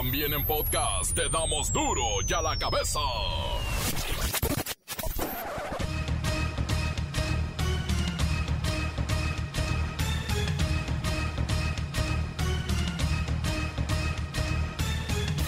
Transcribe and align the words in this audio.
También 0.00 0.32
en 0.32 0.44
podcast 0.44 1.12
te 1.12 1.28
damos 1.28 1.72
duro 1.72 2.04
y 2.24 2.32
a 2.32 2.40
la 2.40 2.56
cabeza. 2.56 3.00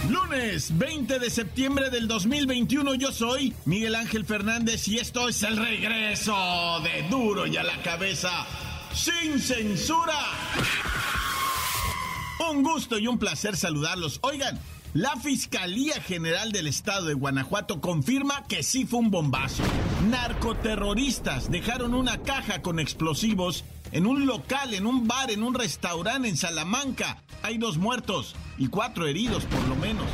Lunes 0.09 0.77
20 0.77 1.19
de 1.19 1.29
septiembre 1.29 1.89
del 1.89 2.09
2021 2.09 2.95
yo 2.95 3.13
soy 3.13 3.53
Miguel 3.63 3.95
Ángel 3.95 4.25
Fernández 4.25 4.85
y 4.89 4.97
esto 4.97 5.29
es 5.29 5.43
el 5.43 5.55
regreso 5.55 6.81
de 6.83 7.07
duro 7.09 7.47
y 7.47 7.55
a 7.55 7.63
la 7.63 7.81
cabeza 7.81 8.45
sin 8.93 9.39
censura. 9.39 10.19
Un 12.49 12.63
gusto 12.63 12.97
y 12.97 13.07
un 13.07 13.19
placer 13.19 13.55
saludarlos. 13.55 14.19
Oigan, 14.23 14.59
la 14.93 15.15
Fiscalía 15.17 16.01
General 16.01 16.51
del 16.51 16.67
Estado 16.67 17.05
de 17.05 17.13
Guanajuato 17.13 17.79
confirma 17.79 18.43
que 18.47 18.63
sí 18.63 18.85
fue 18.85 18.99
un 18.99 19.11
bombazo. 19.11 19.63
Narcoterroristas 20.09 21.51
dejaron 21.51 21.93
una 21.93 22.17
caja 22.23 22.61
con 22.61 22.79
explosivos 22.79 23.63
en 23.91 24.07
un 24.07 24.25
local, 24.25 24.73
en 24.73 24.85
un 24.85 25.07
bar, 25.07 25.31
en 25.31 25.43
un 25.43 25.53
restaurante 25.53 26.27
en 26.27 26.37
Salamanca. 26.37 27.21
Hay 27.43 27.57
dos 27.57 27.77
muertos 27.77 28.35
y 28.57 28.67
cuatro 28.67 29.07
heridos 29.07 29.45
por 29.45 29.67
lo 29.67 29.75
menos. 29.75 30.05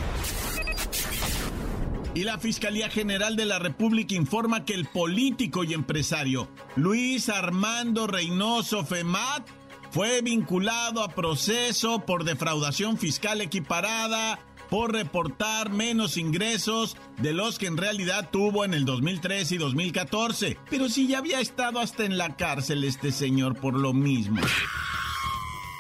Y 2.14 2.24
la 2.24 2.40
Fiscalía 2.40 2.90
General 2.90 3.36
de 3.36 3.46
la 3.46 3.60
República 3.60 4.16
informa 4.16 4.66
que 4.66 4.74
el 4.74 4.86
político 4.88 5.64
y 5.64 5.74
empresario 5.74 6.50
Luis 6.76 7.30
Armando 7.30 8.08
Reynoso 8.08 8.84
Femat 8.84 9.48
fue 9.98 10.22
vinculado 10.22 11.02
a 11.02 11.08
proceso 11.08 12.06
por 12.06 12.24
defraudación 12.24 13.00
fiscal 13.00 13.42
equiparada 13.42 14.38
por 14.70 14.92
reportar 14.92 15.72
menos 15.72 16.18
ingresos 16.18 16.96
de 17.20 17.34
los 17.34 17.58
que 17.58 17.66
en 17.66 17.78
realidad 17.78 18.30
tuvo 18.32 18.64
en 18.64 18.76
el 18.76 18.86
2013 18.86 19.56
y 19.56 19.58
2014. 19.58 20.60
Pero 20.70 20.88
si 20.88 21.08
ya 21.08 21.18
había 21.18 21.40
estado 21.40 21.80
hasta 21.80 22.06
en 22.06 22.16
la 22.16 22.36
cárcel 22.36 22.84
este 22.84 23.12
señor 23.12 23.56
por 23.56 23.74
lo 23.74 23.92
mismo. 23.92 24.40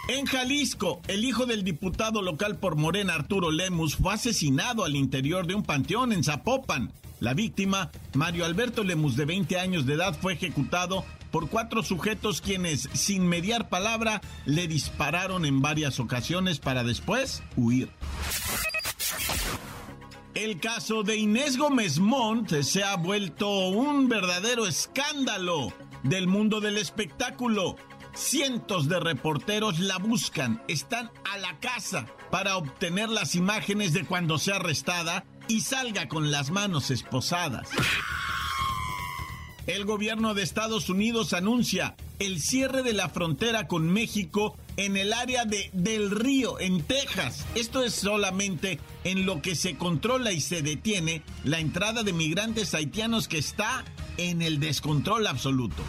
En 0.08 0.26
Jalisco, 0.26 1.00
el 1.08 1.24
hijo 1.24 1.46
del 1.46 1.64
diputado 1.64 2.24
local 2.24 2.58
por 2.58 2.76
Morena, 2.76 3.14
Arturo 3.14 3.52
Lemus, 3.52 3.98
fue 3.98 4.16
asesinado 4.16 4.84
al 4.84 4.96
interior 4.96 5.46
de 5.46 5.54
un 5.54 5.62
panteón 5.62 6.12
en 6.12 6.24
Zapopan. 6.24 6.92
La 7.20 7.36
víctima, 7.36 7.92
Mario 8.16 8.46
Alberto 8.46 8.84
Lemus, 8.84 9.16
de 9.16 9.26
20 9.26 9.60
años 9.60 9.86
de 9.86 9.94
edad, 9.94 10.18
fue 10.20 10.34
ejecutado 10.34 11.06
por 11.32 11.50
cuatro 11.50 11.84
sujetos 11.84 12.42
quienes, 12.42 12.90
sin 12.94 13.28
mediar 13.28 13.70
palabra, 13.70 14.22
le 14.46 14.68
dispararon 14.68 15.46
en 15.46 15.62
varias 15.62 16.00
ocasiones 16.00 16.60
para 16.60 16.84
después 16.84 17.44
huir. 17.56 17.90
El 20.34 20.60
caso 20.60 21.02
de 21.02 21.18
Inés 21.18 21.58
Gómez 21.58 21.98
Montt 21.98 22.62
se 22.62 22.84
ha 22.84 22.96
vuelto 22.96 23.70
un 23.70 24.08
verdadero 24.08 24.68
escándalo 24.68 25.74
del 26.04 26.28
mundo 26.28 26.62
del 26.62 26.78
espectáculo. 26.78 27.76
Cientos 28.14 28.88
de 28.88 29.00
reporteros 29.00 29.80
la 29.80 29.98
buscan, 29.98 30.62
están 30.68 31.12
a 31.32 31.38
la 31.38 31.60
casa 31.60 32.06
para 32.30 32.58
obtener 32.58 33.10
las 33.10 33.36
imágenes 33.36 33.94
de 33.94 34.06
cuando 34.06 34.38
sea 34.38 34.58
arrestada 34.58 35.26
y 35.48 35.62
salga 35.62 36.08
con 36.08 36.32
las 36.32 36.52
manos 36.52 36.92
esposadas. 36.92 37.70
El 39.68 39.84
gobierno 39.84 40.34
de 40.34 40.44
Estados 40.44 40.90
Unidos 40.90 41.34
anuncia 41.34 41.98
el 42.20 42.42
cierre 42.42 42.84
de 42.84 42.94
la 42.94 43.10
frontera 43.10 43.68
con 43.68 43.92
México 43.92 44.58
en 44.78 44.96
el 44.96 45.12
área 45.12 45.44
de 45.44 45.70
Del 45.74 46.10
Río, 46.10 46.58
en 46.62 46.82
Texas. 46.82 47.46
Esto 47.54 47.84
es 47.84 47.94
solamente 47.94 48.80
en 49.04 49.26
lo 49.26 49.42
que 49.42 49.56
se 49.56 49.76
controla 49.76 50.32
y 50.32 50.40
se 50.40 50.62
detiene 50.62 51.22
la 51.44 51.60
entrada 51.60 52.04
de 52.04 52.14
migrantes 52.14 52.74
haitianos 52.74 53.28
que 53.28 53.40
está 53.40 53.84
en 54.16 54.42
el 54.42 54.62
descontrol 54.62 55.28
absoluto. 55.28 55.84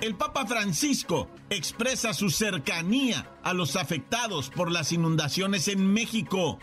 El 0.00 0.14
Papa 0.14 0.46
Francisco 0.46 1.28
expresa 1.50 2.14
su 2.14 2.30
cercanía 2.30 3.30
a 3.42 3.52
los 3.52 3.76
afectados 3.76 4.48
por 4.48 4.70
las 4.70 4.92
inundaciones 4.92 5.68
en 5.68 5.92
México. 5.92 6.58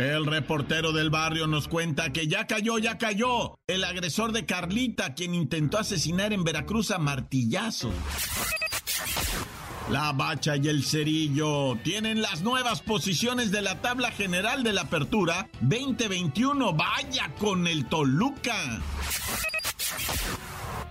El 0.00 0.24
reportero 0.24 0.92
del 0.92 1.10
barrio 1.10 1.46
nos 1.46 1.68
cuenta 1.68 2.10
que 2.10 2.26
ya 2.26 2.46
cayó, 2.46 2.78
ya 2.78 2.96
cayó 2.96 3.58
el 3.66 3.84
agresor 3.84 4.32
de 4.32 4.46
Carlita, 4.46 5.12
quien 5.12 5.34
intentó 5.34 5.76
asesinar 5.76 6.32
en 6.32 6.42
Veracruz 6.42 6.90
a 6.90 6.98
martillazos. 6.98 7.92
La 9.90 10.12
Bacha 10.12 10.56
y 10.56 10.68
el 10.68 10.84
Cerillo 10.84 11.76
tienen 11.84 12.22
las 12.22 12.40
nuevas 12.40 12.80
posiciones 12.80 13.50
de 13.50 13.60
la 13.60 13.82
tabla 13.82 14.10
general 14.10 14.62
de 14.62 14.72
la 14.72 14.82
apertura 14.82 15.50
2021. 15.60 16.72
Vaya 16.72 17.34
con 17.38 17.66
el 17.66 17.84
Toluca. 17.84 18.80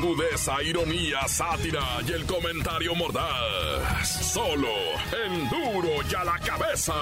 Agudeza, 0.00 0.62
ironía, 0.62 1.28
sátira 1.28 2.00
y 2.08 2.12
el 2.12 2.24
comentario 2.24 2.94
mordaz. 2.94 4.32
Solo 4.32 4.72
en 5.12 5.46
duro 5.50 5.90
y 6.10 6.14
a 6.14 6.24
la 6.24 6.38
cabeza. 6.38 6.94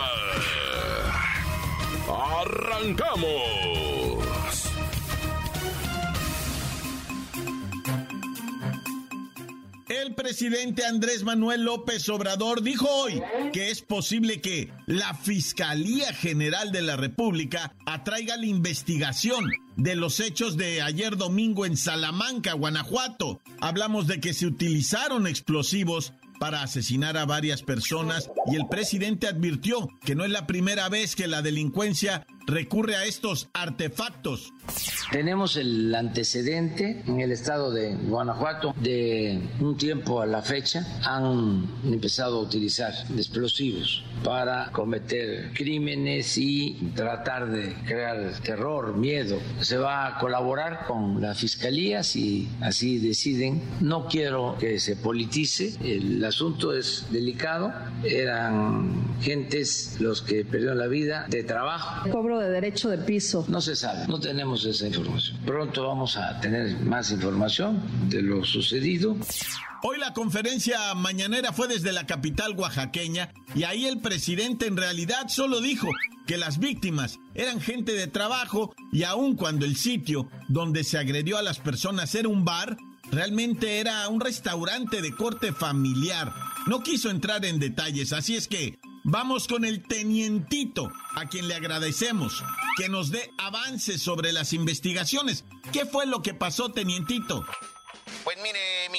¡Arrancamos! 2.08 3.97
El 10.08 10.14
presidente 10.14 10.86
Andrés 10.86 11.22
Manuel 11.22 11.64
López 11.64 12.08
Obrador 12.08 12.62
dijo 12.62 12.88
hoy 12.88 13.20
que 13.52 13.70
es 13.70 13.82
posible 13.82 14.40
que 14.40 14.72
la 14.86 15.12
Fiscalía 15.12 16.14
General 16.14 16.72
de 16.72 16.80
la 16.80 16.96
República 16.96 17.74
atraiga 17.84 18.38
la 18.38 18.46
investigación 18.46 19.50
de 19.76 19.96
los 19.96 20.20
hechos 20.20 20.56
de 20.56 20.80
ayer 20.80 21.18
domingo 21.18 21.66
en 21.66 21.76
Salamanca, 21.76 22.54
Guanajuato. 22.54 23.42
Hablamos 23.60 24.06
de 24.06 24.18
que 24.18 24.32
se 24.32 24.46
utilizaron 24.46 25.26
explosivos 25.26 26.14
para 26.40 26.62
asesinar 26.62 27.18
a 27.18 27.26
varias 27.26 27.62
personas 27.62 28.30
y 28.50 28.56
el 28.56 28.66
presidente 28.66 29.26
advirtió 29.26 29.90
que 30.06 30.14
no 30.14 30.24
es 30.24 30.30
la 30.30 30.46
primera 30.46 30.88
vez 30.88 31.16
que 31.16 31.26
la 31.26 31.42
delincuencia 31.42 32.26
recurre 32.48 32.96
a 32.96 33.04
estos 33.04 33.48
artefactos. 33.52 34.52
Tenemos 35.12 35.56
el 35.56 35.94
antecedente 35.94 37.02
en 37.06 37.20
el 37.20 37.30
estado 37.32 37.70
de 37.70 37.94
Guanajuato 37.94 38.74
de 38.80 39.40
un 39.60 39.76
tiempo 39.76 40.20
a 40.20 40.26
la 40.26 40.42
fecha 40.42 40.86
han 41.04 41.66
empezado 41.84 42.38
a 42.38 42.42
utilizar 42.42 42.92
explosivos 43.16 44.04
para 44.24 44.70
cometer 44.72 45.52
crímenes 45.54 46.36
y 46.36 46.92
tratar 46.94 47.50
de 47.50 47.74
crear 47.86 48.32
terror, 48.42 48.96
miedo. 48.96 49.38
Se 49.60 49.78
va 49.78 50.06
a 50.06 50.18
colaborar 50.18 50.86
con 50.86 51.20
la 51.20 51.34
fiscalía 51.34 52.02
si 52.02 52.48
así 52.60 52.98
deciden. 52.98 53.62
No 53.80 54.06
quiero 54.06 54.56
que 54.58 54.78
se 54.78 54.96
politice, 54.96 55.74
el 55.82 56.24
asunto 56.24 56.74
es 56.74 57.06
delicado. 57.10 57.72
Eran 58.04 59.18
gentes 59.20 59.96
los 60.00 60.22
que 60.22 60.44
perdieron 60.44 60.78
la 60.78 60.86
vida 60.86 61.26
de 61.28 61.44
trabajo. 61.44 62.08
Cobro 62.10 62.37
de 62.38 62.50
derecho 62.50 62.88
de 62.88 62.98
piso. 62.98 63.44
No 63.48 63.60
se 63.60 63.76
sabe, 63.76 64.06
no 64.08 64.18
tenemos 64.20 64.64
esa 64.64 64.86
información. 64.86 65.38
Pronto 65.44 65.86
vamos 65.86 66.16
a 66.16 66.40
tener 66.40 66.78
más 66.80 67.10
información 67.10 67.80
de 68.08 68.22
lo 68.22 68.44
sucedido. 68.44 69.16
Hoy 69.82 69.96
la 69.98 70.12
conferencia 70.12 70.92
mañanera 70.94 71.52
fue 71.52 71.68
desde 71.68 71.92
la 71.92 72.04
capital 72.04 72.58
oaxaqueña 72.58 73.32
y 73.54 73.62
ahí 73.62 73.86
el 73.86 74.00
presidente 74.00 74.66
en 74.66 74.76
realidad 74.76 75.28
solo 75.28 75.60
dijo 75.60 75.88
que 76.26 76.36
las 76.36 76.58
víctimas 76.58 77.20
eran 77.34 77.60
gente 77.60 77.92
de 77.92 78.08
trabajo 78.08 78.74
y 78.92 79.04
aun 79.04 79.36
cuando 79.36 79.64
el 79.64 79.76
sitio 79.76 80.28
donde 80.48 80.82
se 80.82 80.98
agredió 80.98 81.38
a 81.38 81.42
las 81.42 81.60
personas 81.60 82.12
era 82.16 82.28
un 82.28 82.44
bar, 82.44 82.76
realmente 83.12 83.78
era 83.78 84.08
un 84.08 84.20
restaurante 84.20 85.00
de 85.00 85.14
corte 85.14 85.52
familiar. 85.52 86.34
No 86.66 86.82
quiso 86.82 87.08
entrar 87.08 87.44
en 87.44 87.60
detalles, 87.60 88.12
así 88.12 88.34
es 88.34 88.48
que 88.48 88.80
vamos 89.10 89.48
con 89.48 89.64
el 89.64 89.82
tenientito, 89.82 90.92
a 91.14 91.26
quien 91.26 91.48
le 91.48 91.54
agradecemos 91.54 92.44
que 92.76 92.88
nos 92.88 93.10
dé 93.10 93.32
avances 93.38 94.02
sobre 94.02 94.32
las 94.32 94.52
investigaciones. 94.52 95.44
¿Qué 95.72 95.86
fue 95.86 96.06
lo 96.06 96.22
que 96.22 96.34
pasó, 96.34 96.70
tenientito? 96.70 97.44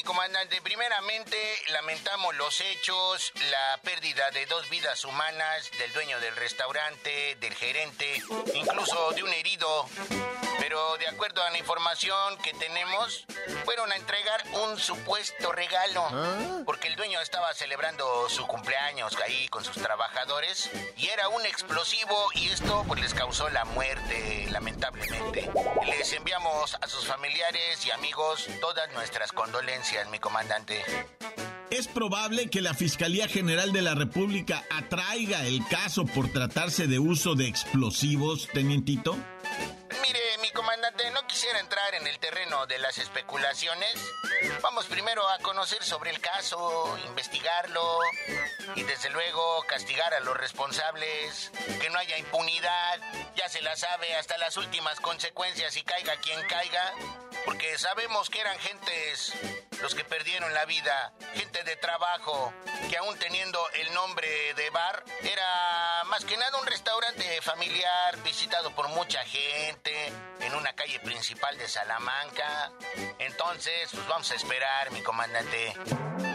Comandante, 0.10 0.60
primeramente 0.64 1.38
lamentamos 1.72 2.36
los 2.36 2.60
hechos, 2.62 3.32
la 3.52 3.80
pérdida 3.84 4.32
de 4.32 4.48
dos 4.48 4.68
vidas 4.68 5.06
humanas, 5.06 5.70
del 5.78 5.94
dueño 5.94 6.20
del 6.20 6.36
restaurante, 6.36 7.38
del 7.40 7.54
gerente, 7.54 8.20
incluso 8.56 9.12
de 9.12 9.22
un 9.22 9.32
herido. 9.32 9.86
Pero 10.58 10.98
de 10.98 11.08
acuerdo 11.08 11.20
acuerdo 11.20 11.44
a 11.44 11.50
la 11.50 11.58
información 11.58 12.38
que 12.38 12.54
tenemos, 12.54 13.26
fueron 13.66 13.92
a 13.92 13.98
entregar 13.98 14.42
un 14.54 14.80
supuesto 14.80 15.52
regalo. 15.52 16.08
¿Ah? 16.10 16.62
Porque 16.66 16.88
el 16.88 16.96
dueño 16.96 17.20
estaba 17.20 17.54
celebrando 17.54 18.30
su 18.30 18.48
cumpleaños 18.48 19.18
ahí 19.26 19.50
con 19.50 19.66
sus 19.66 19.76
trabajadores 19.76 20.70
y 20.96 21.10
era 21.10 21.28
un 21.28 21.46
explosivo 21.46 22.16
y 22.36 22.48
esto 22.48 22.86
pues 22.88 23.02
les 23.02 23.14
causó 23.14 23.50
la 23.50 23.66
muerte, 23.66 24.48
lamentablemente. 24.50 25.52
Les 25.88 26.14
enviamos 26.14 26.78
a 26.80 26.88
sus 26.88 27.06
familiares 27.06 27.86
y 27.86 27.92
amigos 27.92 28.48
todas 28.62 28.90
nuestras 28.94 29.34
condolencias, 29.34 29.99
mi 30.08 30.20
comandante. 30.20 30.84
¿Es 31.72 31.88
probable 31.88 32.50
que 32.50 32.62
la 32.62 32.74
Fiscalía 32.74 33.28
General 33.28 33.72
de 33.72 33.84
la 33.84 33.94
República 33.94 34.64
atraiga 34.72 35.46
el 35.46 35.66
caso 35.68 36.04
por 36.06 36.32
tratarse 36.32 36.88
de 36.88 36.98
uso 36.98 37.36
de 37.36 37.48
explosivos, 37.48 38.48
tenientito? 38.48 39.16
Mire, 40.02 40.20
mi 40.42 40.50
comandante, 40.50 41.12
no 41.12 41.28
quisiera 41.28 41.60
entrar 41.60 41.94
en 41.94 42.08
el 42.08 42.18
terreno 42.18 42.66
de 42.66 42.80
las 42.80 42.98
especulaciones. 42.98 43.94
Vamos 44.64 44.88
primero 44.88 45.30
a 45.30 45.38
conocer 45.40 45.84
sobre 45.84 46.10
el 46.10 46.20
caso, 46.20 46.98
investigarlo 47.08 48.00
y 48.76 48.82
desde 48.82 49.12
luego 49.12 49.64
castigar 49.68 50.12
a 50.16 50.22
los 50.22 50.36
responsables, 50.36 51.52
que 51.80 51.90
no 51.92 52.00
haya 52.00 52.18
impunidad, 52.18 53.00
ya 53.36 53.48
se 53.48 53.62
la 53.62 53.76
sabe 53.76 54.16
hasta 54.16 54.40
las 54.40 54.58
últimas 54.58 55.00
consecuencias 55.00 55.78
y 55.78 55.84
caiga 55.84 56.16
quien 56.18 56.42
caiga, 56.48 56.94
porque 57.46 57.78
sabemos 57.78 58.30
que 58.32 58.40
eran 58.40 58.58
gentes 58.58 59.34
los 59.82 59.96
que 59.96 60.04
perdieron 60.04 60.54
la 60.54 60.66
vida, 60.66 61.14
gente 61.34 61.64
de 61.64 61.76
trabajo, 61.78 62.54
que 62.90 62.98
aún 62.98 63.18
teniendo 63.18 63.60
el 63.82 63.94
nombre 63.94 64.28
de 64.56 64.70
bar, 64.70 65.04
era 65.22 66.04
más 66.06 66.26
que 66.26 66.38
nada 66.38 66.58
un 66.60 66.68
restaurante 66.68 67.42
familiar 67.42 68.22
visitado 68.24 68.72
por 68.76 68.90
mucha 68.90 69.24
gente 69.24 70.12
en 70.42 70.54
una 70.56 70.74
calle 70.74 71.00
principal 71.00 71.58
de 71.58 71.68
Salamanca. 71.68 72.72
Entonces, 73.20 73.90
pues 73.92 74.08
vamos 74.08 74.30
a 74.32 74.36
esperar, 74.36 74.92
mi 74.92 75.02
comandante. 75.02 75.74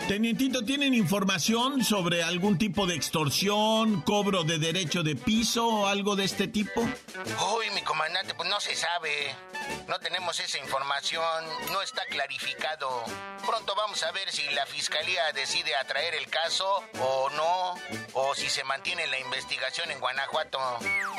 Tenientito, 0.08 0.64
¿tienen 0.64 0.94
información 0.94 1.82
sobre 1.82 2.23
algún 2.23 2.58
tipo 2.58 2.87
de 2.87 2.94
extorsión, 2.94 4.02
cobro 4.02 4.44
de 4.44 4.58
derecho 4.58 5.02
de 5.02 5.17
piso 5.17 5.67
o 5.67 5.87
algo 5.87 6.14
de 6.14 6.25
este 6.25 6.46
tipo? 6.46 6.82
Uy, 6.82 7.70
mi 7.75 7.82
comandante, 7.82 8.35
pues 8.35 8.49
no 8.49 8.61
se 8.61 8.75
sabe. 8.75 9.35
No 9.88 9.99
tenemos 9.99 10.38
esa 10.41 10.58
información, 10.58 11.44
no 11.73 11.81
está 11.81 12.05
clarificado. 12.06 13.02
Pronto 13.46 13.75
vamos 13.75 14.02
a 14.02 14.10
ver 14.12 14.31
si 14.32 14.42
la 14.50 14.66
fiscalía 14.66 15.32
decide 15.32 15.75
atraer 15.76 16.14
el 16.14 16.28
caso 16.28 16.82
o 16.98 17.31
no, 17.31 17.75
o 18.14 18.34
si 18.34 18.48
se 18.48 18.64
mantiene 18.64 19.06
la 19.06 19.19
investigación 19.19 19.90
en 19.90 20.00
Guanajuato. 20.00 20.58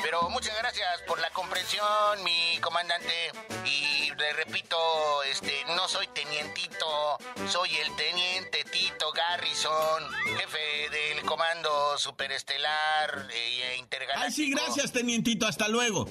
Pero 0.02 0.28
muchas 0.30 0.56
gracias 0.58 1.02
por 1.06 1.20
la 1.20 1.30
comprensión, 1.30 2.22
mi 2.24 2.58
comandante. 2.60 3.32
Y 3.64 4.10
le 4.16 4.32
repito, 4.32 4.76
este, 5.24 5.64
no 5.76 5.88
soy 5.88 6.08
tenientito, 6.08 7.18
soy 7.48 7.76
el 7.76 7.94
teniente 7.96 8.64
Tito 8.64 9.12
Garrison, 9.12 10.02
jefe 10.36 10.90
del 10.90 11.22
comando 11.24 11.98
superestelar 11.98 13.28
e 13.32 13.76
intergaláctico. 13.76 14.26
Ay, 14.26 14.32
sí, 14.32 14.50
gracias, 14.50 14.92
tenientito, 14.92 15.46
hasta 15.46 15.68
luego. 15.68 16.06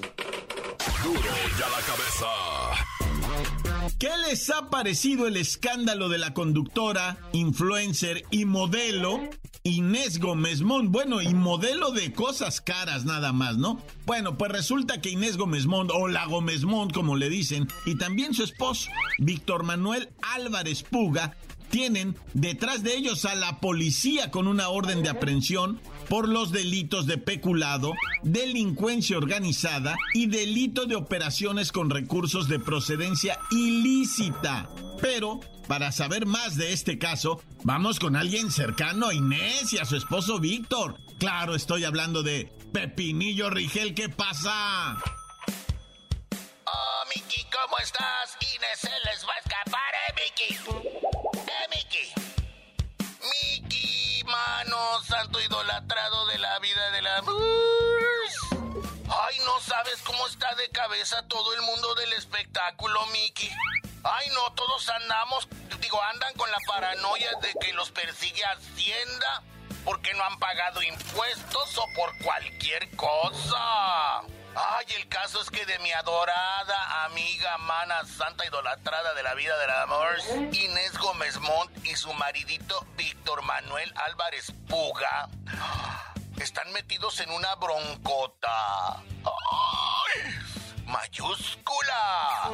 Duro 1.02 1.34
ya 1.58 1.68
la 1.68 1.80
cabeza. 1.82 2.95
¿Qué 3.98 4.10
les 4.28 4.50
ha 4.50 4.68
parecido 4.68 5.26
el 5.26 5.38
escándalo 5.38 6.10
de 6.10 6.18
la 6.18 6.34
conductora, 6.34 7.16
influencer 7.32 8.24
y 8.30 8.44
modelo 8.44 9.22
Inés 9.62 10.18
Gómez 10.18 10.60
Mont? 10.60 10.90
Bueno, 10.90 11.22
y 11.22 11.32
modelo 11.32 11.92
de 11.92 12.12
cosas 12.12 12.60
caras 12.60 13.06
nada 13.06 13.32
más, 13.32 13.56
¿no? 13.56 13.80
Bueno, 14.04 14.36
pues 14.36 14.52
resulta 14.52 15.00
que 15.00 15.08
Inés 15.08 15.38
Gómez 15.38 15.64
Mont, 15.64 15.90
o 15.94 16.08
la 16.08 16.26
Gómez 16.26 16.64
Mont 16.64 16.92
como 16.92 17.16
le 17.16 17.30
dicen, 17.30 17.68
y 17.86 17.96
también 17.96 18.34
su 18.34 18.44
esposo, 18.44 18.90
Víctor 19.16 19.64
Manuel 19.64 20.10
Álvarez 20.20 20.82
Puga, 20.82 21.34
tienen 21.76 22.16
detrás 22.32 22.82
de 22.82 22.96
ellos 22.96 23.26
a 23.26 23.34
la 23.34 23.60
policía 23.60 24.30
con 24.30 24.48
una 24.48 24.70
orden 24.70 25.02
de 25.02 25.10
aprehensión 25.10 25.78
por 26.08 26.26
los 26.26 26.50
delitos 26.50 27.04
de 27.04 27.18
peculado, 27.18 27.92
delincuencia 28.22 29.18
organizada 29.18 29.94
y 30.14 30.24
delito 30.24 30.86
de 30.86 30.96
operaciones 30.96 31.72
con 31.72 31.90
recursos 31.90 32.48
de 32.48 32.58
procedencia 32.58 33.38
ilícita. 33.50 34.70
Pero, 35.02 35.40
para 35.68 35.92
saber 35.92 36.24
más 36.24 36.56
de 36.56 36.72
este 36.72 36.98
caso, 36.98 37.42
vamos 37.62 37.98
con 37.98 38.16
alguien 38.16 38.50
cercano 38.50 39.08
a 39.08 39.14
Inés 39.14 39.74
y 39.74 39.78
a 39.78 39.84
su 39.84 39.96
esposo 39.96 40.40
Víctor. 40.40 40.96
Claro, 41.18 41.54
estoy 41.54 41.84
hablando 41.84 42.22
de 42.22 42.50
Pepinillo 42.72 43.50
Rigel, 43.50 43.94
¿qué 43.94 44.08
pasa? 44.08 44.96
Oh, 46.64 47.02
Miki, 47.14 47.44
¿cómo 47.52 47.76
estás? 47.82 48.34
Inés 48.40 48.80
se 48.80 48.88
les 48.88 49.28
va 49.28 49.34
a 49.34 49.38
escapar, 49.40 49.94
¿eh, 50.08 50.14
Miki? 50.14 51.05
Santo 55.06 55.40
idolatrado 55.40 56.26
de 56.26 56.38
la 56.38 56.58
vida 56.58 56.90
de 56.90 57.02
la... 57.02 57.16
Ay, 59.08 59.38
no 59.44 59.60
sabes 59.60 60.02
cómo 60.04 60.26
está 60.26 60.54
de 60.56 60.68
cabeza 60.70 61.26
todo 61.28 61.54
el 61.54 61.62
mundo 61.62 61.94
del 61.94 62.12
espectáculo, 62.14 63.06
Mickey. 63.06 63.50
Ay, 64.02 64.28
no, 64.34 64.52
todos 64.54 64.88
andamos, 64.88 65.48
digo, 65.80 66.02
andan 66.02 66.34
con 66.34 66.50
la 66.50 66.58
paranoia 66.66 67.30
de 67.40 67.54
que 67.60 67.72
los 67.72 67.90
persigue 67.90 68.44
Hacienda 68.44 69.42
porque 69.84 70.12
no 70.14 70.24
han 70.24 70.38
pagado 70.38 70.82
impuestos 70.82 71.78
o 71.78 71.86
por 71.94 72.16
cualquier 72.18 72.90
cosa. 72.96 74.22
Ay, 74.58 74.86
el 74.96 75.08
caso 75.08 75.42
es 75.42 75.50
que 75.50 75.66
de 75.66 75.78
mi 75.80 75.92
adorada 75.92 77.04
amiga, 77.04 77.58
mana, 77.58 78.04
santa 78.06 78.46
idolatrada 78.46 79.12
de 79.12 79.22
la 79.22 79.34
vida 79.34 79.56
del 79.58 79.70
amor, 79.70 80.16
Inés 80.52 80.96
Gómez 80.98 81.38
Montt 81.40 81.84
y 81.84 81.94
su 81.94 82.12
maridito 82.14 82.86
Víctor 82.96 83.42
Manuel 83.42 83.92
Álvarez 83.96 84.52
Puga, 84.66 85.28
están 86.40 86.72
metidos 86.72 87.20
en 87.20 87.30
una 87.30 87.54
broncota. 87.56 88.94
¡Ay! 88.94 90.46
mayúscula. 90.86 92.50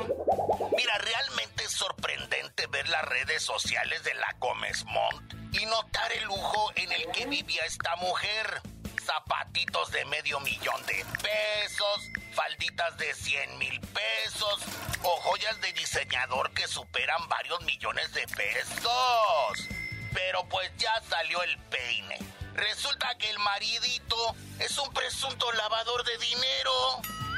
Mira, 0.76 0.98
realmente 0.98 1.64
es 1.64 1.72
sorprendente 1.72 2.66
ver 2.66 2.88
las 2.88 3.02
redes 3.04 3.42
sociales 3.42 4.02
de 4.04 4.14
la 4.14 4.34
Gómez 4.38 4.84
Montt 4.86 5.34
y 5.52 5.66
notar 5.66 6.10
el 6.12 6.24
lujo 6.24 6.72
en 6.76 6.92
el 6.92 7.10
que 7.12 7.26
vivía 7.26 7.64
esta 7.64 7.94
mujer 7.96 8.62
zapatitos 9.04 9.90
de 9.90 10.04
medio 10.06 10.40
millón 10.40 10.84
de 10.86 11.04
pesos, 11.22 12.10
falditas 12.32 12.96
de 12.98 13.14
100 13.14 13.58
mil 13.58 13.80
pesos 13.80 14.60
o 15.02 15.20
joyas 15.22 15.60
de 15.60 15.72
diseñador 15.72 16.52
que 16.52 16.66
superan 16.68 17.28
varios 17.28 17.60
millones 17.62 18.12
de 18.12 18.26
pesos. 18.28 19.68
Pero 20.12 20.46
pues 20.48 20.70
ya 20.76 20.92
salió 21.08 21.42
el 21.42 21.58
peine. 21.64 22.18
Resulta 22.54 23.14
que 23.16 23.30
el 23.30 23.38
maridito 23.38 24.36
es 24.58 24.78
un 24.78 24.92
presunto 24.92 25.50
lavador 25.52 26.04
de 26.04 26.18
dinero 26.18 26.72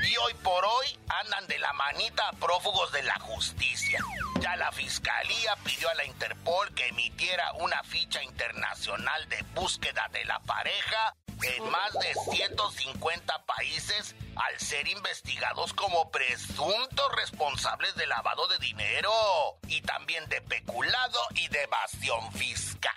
y 0.07 0.17
hoy 0.17 0.35
por 0.35 0.65
hoy 0.65 0.99
andan 1.09 1.47
de 1.47 1.59
la 1.59 1.73
manita 1.73 2.31
prófugos 2.41 2.93
de 2.93 3.03
la 3.05 3.19
justicia. 3.21 4.05
Ya 4.41 4.57
la 4.57 4.73
fiscalía 4.73 5.57
pidió 5.65 5.89
a 5.89 5.95
la 5.95 6.05
Interpol 6.05 6.75
que 6.75 6.89
emitiera 6.89 7.53
una 7.55 7.83
ficha 7.85 8.23
internacional 8.23 9.29
de 9.29 9.43
búsqueda 9.55 10.09
de 10.13 10.25
la 10.25 10.41
pareja 10.41 11.17
en 11.43 11.71
más 11.71 11.93
de 11.95 12.15
150 12.35 13.47
países 13.47 14.15
al 14.37 14.59
ser 14.59 14.89
investigados 14.89 15.73
como 15.75 16.11
presuntos 16.11 17.07
responsables 17.17 17.95
de 17.97 18.07
lavado 18.07 18.47
de 18.49 18.59
dinero 18.59 19.11
y 19.69 19.81
también 19.83 20.29
de 20.29 20.41
peculado 20.41 21.19
y 21.35 21.49
de 21.49 21.63
evasión 21.63 22.33
fiscal. 22.33 22.95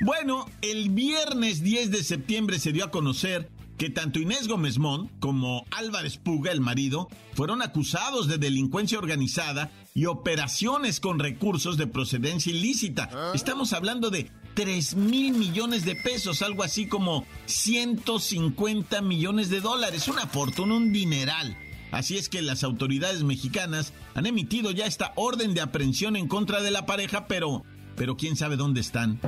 Bueno, 0.00 0.48
el 0.62 0.90
viernes 0.90 1.62
10 1.62 1.90
de 1.90 2.04
septiembre 2.04 2.58
se 2.58 2.72
dio 2.72 2.84
a 2.84 2.90
conocer 2.90 3.48
que 3.78 3.90
tanto 3.90 4.18
Inés 4.18 4.48
Gómez 4.48 4.78
Mont 4.78 5.08
como 5.20 5.64
Álvarez 5.70 6.18
Puga, 6.18 6.50
el 6.50 6.60
marido, 6.60 7.08
fueron 7.34 7.62
acusados 7.62 8.26
de 8.26 8.36
delincuencia 8.36 8.98
organizada 8.98 9.70
y 9.94 10.06
operaciones 10.06 10.98
con 10.98 11.20
recursos 11.20 11.76
de 11.76 11.86
procedencia 11.86 12.52
ilícita. 12.52 13.08
¿Ah? 13.12 13.32
Estamos 13.34 13.72
hablando 13.72 14.10
de 14.10 14.30
3 14.54 14.96
mil 14.96 15.32
millones 15.32 15.84
de 15.84 15.94
pesos, 15.94 16.42
algo 16.42 16.64
así 16.64 16.88
como 16.88 17.24
150 17.46 19.00
millones 19.00 19.48
de 19.48 19.60
dólares, 19.60 20.08
una 20.08 20.26
fortuna, 20.26 20.74
un 20.74 20.92
dineral. 20.92 21.56
Así 21.92 22.18
es 22.18 22.28
que 22.28 22.42
las 22.42 22.64
autoridades 22.64 23.22
mexicanas 23.22 23.92
han 24.14 24.26
emitido 24.26 24.72
ya 24.72 24.86
esta 24.86 25.12
orden 25.14 25.54
de 25.54 25.60
aprehensión 25.60 26.16
en 26.16 26.26
contra 26.26 26.60
de 26.60 26.72
la 26.72 26.84
pareja, 26.84 27.28
pero, 27.28 27.64
pero 27.96 28.16
quién 28.16 28.36
sabe 28.36 28.56
dónde 28.56 28.80
están. 28.80 29.20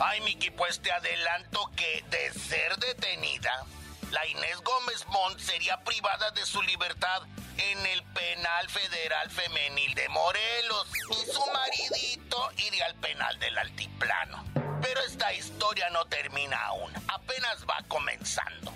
Ay, 0.00 0.20
Miki, 0.22 0.50
pues 0.50 0.80
te 0.80 0.90
adelanto 0.90 1.70
que 1.76 2.02
de 2.10 2.40
ser 2.40 2.78
detenida, 2.78 3.66
la 4.10 4.26
Inés 4.26 4.60
Gómez 4.62 5.06
Montt 5.08 5.38
sería 5.38 5.82
privada 5.84 6.30
de 6.32 6.44
su 6.44 6.60
libertad 6.62 7.22
en 7.56 7.86
el 7.86 8.02
penal 8.12 8.68
federal 8.68 9.30
femenil 9.30 9.94
de 9.94 10.08
Morelos 10.08 10.88
y 11.10 11.30
su 11.30 11.44
maridito 11.52 12.50
iría 12.56 12.86
al 12.86 12.94
penal 12.96 13.38
del 13.38 13.56
altiplano. 13.58 14.44
Pero 14.82 15.00
esta 15.02 15.32
historia 15.32 15.90
no 15.90 16.04
termina 16.06 16.58
aún, 16.66 16.92
apenas 17.08 17.64
va 17.68 17.82
comenzando. 17.88 18.72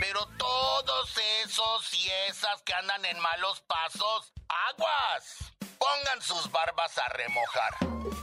Pero 0.00 0.26
todos 0.36 1.16
esos 1.44 1.94
y 1.94 2.10
esas 2.28 2.60
que 2.62 2.74
andan 2.74 3.04
en 3.04 3.18
malos 3.20 3.60
pasos, 3.62 4.32
aguas. 4.48 5.53
Pongan 5.84 6.22
sus 6.22 6.50
barbas 6.50 6.96
a 6.96 7.08
remojar. 7.10 7.76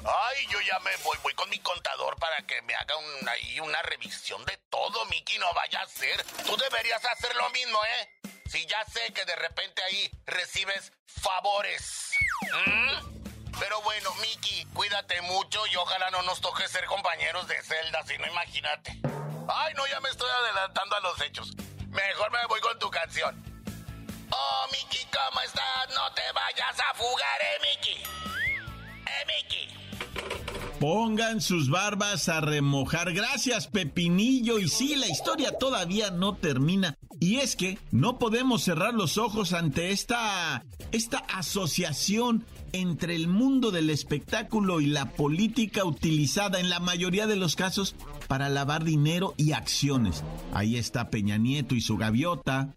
Ay, 0.03 0.47
yo 0.47 0.59
ya 0.61 0.79
me 0.79 0.95
voy, 1.03 1.15
voy 1.21 1.33
con 1.35 1.47
mi 1.47 1.59
contador 1.59 2.17
para 2.17 2.41
que 2.47 2.59
me 2.63 2.73
haga 2.73 2.95
ahí 3.29 3.59
una 3.59 3.79
revisión 3.83 4.43
de 4.45 4.57
todo, 4.71 5.05
Miki, 5.05 5.37
no 5.37 5.53
vaya 5.53 5.81
a 5.81 5.85
ser. 5.85 6.23
Tú 6.47 6.57
deberías 6.57 7.05
hacer 7.05 7.35
lo 7.35 7.47
mismo, 7.51 7.77
¿eh? 7.85 8.31
Si 8.47 8.65
ya 8.65 8.83
sé 8.85 9.13
que 9.13 9.25
de 9.25 9.35
repente 9.35 9.83
ahí 9.83 10.09
recibes 10.25 10.91
favores. 11.05 12.11
¿Mm? 12.65 13.51
Pero 13.59 13.79
bueno, 13.83 14.11
Miki, 14.15 14.65
cuídate 14.73 15.21
mucho 15.21 15.63
y 15.67 15.75
ojalá 15.75 16.09
no 16.09 16.23
nos 16.23 16.41
toque 16.41 16.67
ser 16.67 16.85
compañeros 16.85 17.47
de 17.47 17.61
celda, 17.61 18.01
si 18.07 18.17
no 18.17 18.25
imagínate. 18.25 18.91
Ay, 19.47 19.75
no, 19.75 19.85
ya 19.85 19.99
me 19.99 20.09
estoy 20.09 20.31
adelantando 20.31 20.95
a 20.95 20.99
los 21.01 21.21
hechos. 21.21 21.51
Mejor 21.89 22.31
me 22.31 22.43
voy 22.47 22.59
con 22.59 22.79
tu 22.79 22.89
canción. 22.89 23.50
Oh, 24.31 24.65
Miki, 24.71 25.05
¿cómo 25.05 25.41
estás? 25.45 25.87
No 25.89 26.13
te 26.15 26.21
vayas 26.33 26.79
a 26.79 26.93
fugar, 26.95 27.41
eh, 27.41 27.59
Miki. 27.67 27.95
Eh, 29.05 29.25
Miki. 29.27 30.79
Pongan 30.79 31.41
sus 31.41 31.69
barbas 31.69 32.27
a 32.29 32.41
remojar. 32.41 33.13
Gracias, 33.13 33.67
Pepinillo. 33.67 34.57
Y 34.57 34.67
sí, 34.67 34.95
la 34.95 35.07
historia 35.07 35.51
todavía 35.57 36.09
no 36.11 36.35
termina. 36.35 36.97
Y 37.19 37.37
es 37.37 37.55
que 37.55 37.77
no 37.91 38.17
podemos 38.17 38.63
cerrar 38.63 38.95
los 38.95 39.19
ojos 39.19 39.53
ante 39.53 39.91
esta, 39.91 40.63
esta 40.91 41.19
asociación 41.19 42.45
entre 42.73 43.15
el 43.15 43.27
mundo 43.27 43.69
del 43.69 43.91
espectáculo 43.91 44.81
y 44.81 44.87
la 44.87 45.11
política 45.11 45.85
utilizada 45.85 46.59
en 46.59 46.69
la 46.69 46.79
mayoría 46.79 47.27
de 47.27 47.35
los 47.35 47.55
casos 47.55 47.95
para 48.27 48.49
lavar 48.49 48.83
dinero 48.83 49.35
y 49.37 49.51
acciones. 49.51 50.23
Ahí 50.53 50.77
está 50.77 51.09
Peña 51.09 51.37
Nieto 51.37 51.75
y 51.75 51.81
su 51.81 51.97
gaviota. 51.97 52.73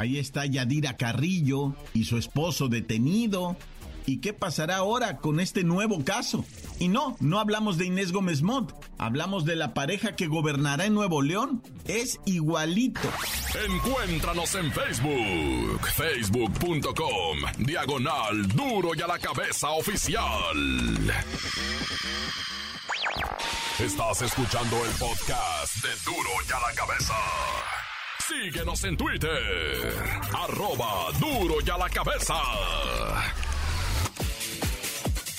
Ahí 0.00 0.16
está 0.16 0.46
Yadira 0.46 0.96
Carrillo 0.96 1.74
y 1.92 2.04
su 2.04 2.16
esposo 2.16 2.68
detenido. 2.68 3.58
¿Y 4.06 4.20
qué 4.22 4.32
pasará 4.32 4.78
ahora 4.78 5.18
con 5.18 5.40
este 5.40 5.62
nuevo 5.62 6.06
caso? 6.06 6.42
Y 6.78 6.88
no, 6.88 7.18
no 7.20 7.38
hablamos 7.38 7.76
de 7.76 7.84
Inés 7.84 8.10
Gómez 8.10 8.40
Montt, 8.40 8.72
hablamos 8.96 9.44
de 9.44 9.56
la 9.56 9.74
pareja 9.74 10.16
que 10.16 10.26
gobernará 10.26 10.86
en 10.86 10.94
Nuevo 10.94 11.20
León. 11.20 11.62
Es 11.84 12.18
igualito. 12.24 13.10
Encuéntranos 13.68 14.54
en 14.54 14.72
Facebook, 14.72 15.86
facebook.com, 15.94 17.38
diagonal 17.58 18.48
duro 18.48 18.92
y 18.96 19.02
a 19.02 19.06
la 19.06 19.18
cabeza 19.18 19.68
oficial. 19.68 20.56
Estás 23.78 24.22
escuchando 24.22 24.76
el 24.82 24.92
podcast 24.92 25.76
de 25.84 25.90
duro 26.06 26.30
y 26.48 26.52
a 26.52 26.58
la 26.58 26.74
cabeza. 26.74 27.14
Síguenos 28.30 28.84
en 28.84 28.96
Twitter, 28.96 29.92
arroba 30.32 31.10
duro 31.18 31.56
y 31.66 31.68
a 31.68 31.76
la 31.76 31.88
cabeza. 31.88 32.34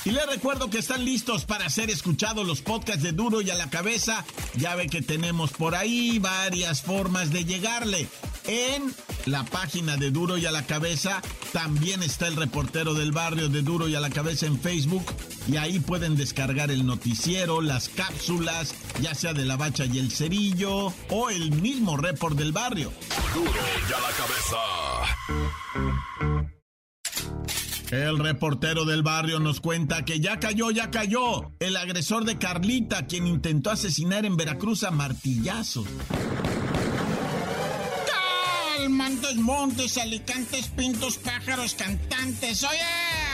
Y 0.03 0.09
les 0.09 0.25
recuerdo 0.25 0.69
que 0.69 0.79
están 0.79 1.05
listos 1.05 1.45
para 1.45 1.69
ser 1.69 1.89
escuchados 1.89 2.45
los 2.45 2.61
podcasts 2.61 3.03
de 3.03 3.11
Duro 3.11 3.41
y 3.41 3.49
a 3.51 3.55
la 3.55 3.69
cabeza. 3.69 4.25
Ya 4.55 4.75
ve 4.75 4.87
que 4.87 5.01
tenemos 5.01 5.51
por 5.51 5.75
ahí 5.75 6.17
varias 6.17 6.81
formas 6.81 7.31
de 7.31 7.45
llegarle. 7.45 8.07
En 8.47 8.93
la 9.27 9.45
página 9.45 9.97
de 9.97 10.09
Duro 10.09 10.39
y 10.39 10.47
a 10.47 10.51
la 10.51 10.65
cabeza 10.65 11.21
también 11.53 12.01
está 12.01 12.27
el 12.27 12.35
reportero 12.35 12.95
del 12.95 13.11
barrio 13.11 13.47
de 13.47 13.61
Duro 13.61 13.87
y 13.87 13.95
a 13.95 13.99
la 13.99 14.09
cabeza 14.09 14.47
en 14.47 14.59
Facebook. 14.59 15.05
Y 15.47 15.57
ahí 15.57 15.79
pueden 15.79 16.15
descargar 16.15 16.71
el 16.71 16.85
noticiero, 16.85 17.61
las 17.61 17.87
cápsulas, 17.89 18.73
ya 18.99 19.15
sea 19.15 19.33
de 19.33 19.45
la 19.45 19.55
bacha 19.55 19.85
y 19.85 19.99
el 19.99 20.11
cerillo, 20.11 20.93
o 21.09 21.29
el 21.29 21.51
mismo 21.51 21.97
report 21.97 22.37
del 22.37 22.51
barrio. 22.51 22.91
Duro 23.33 23.51
la 23.51 24.11
cabeza. 24.17 24.57
El 27.91 28.19
reportero 28.19 28.85
del 28.85 29.03
barrio 29.03 29.41
nos 29.41 29.59
cuenta 29.59 30.05
que 30.05 30.21
ya 30.21 30.39
cayó, 30.39 30.71
ya 30.71 30.89
cayó 30.89 31.51
el 31.59 31.75
agresor 31.75 32.23
de 32.23 32.37
Carlita, 32.37 33.05
quien 33.05 33.27
intentó 33.27 33.69
asesinar 33.69 34.25
en 34.25 34.37
Veracruz 34.37 34.83
a 34.83 34.91
martillazos. 34.91 35.85
Calmantes, 38.77 39.35
montes, 39.35 39.97
alicantes, 39.97 40.67
pintos, 40.69 41.17
pájaros, 41.17 41.73
cantantes. 41.73 42.63
Oye, 42.63 42.79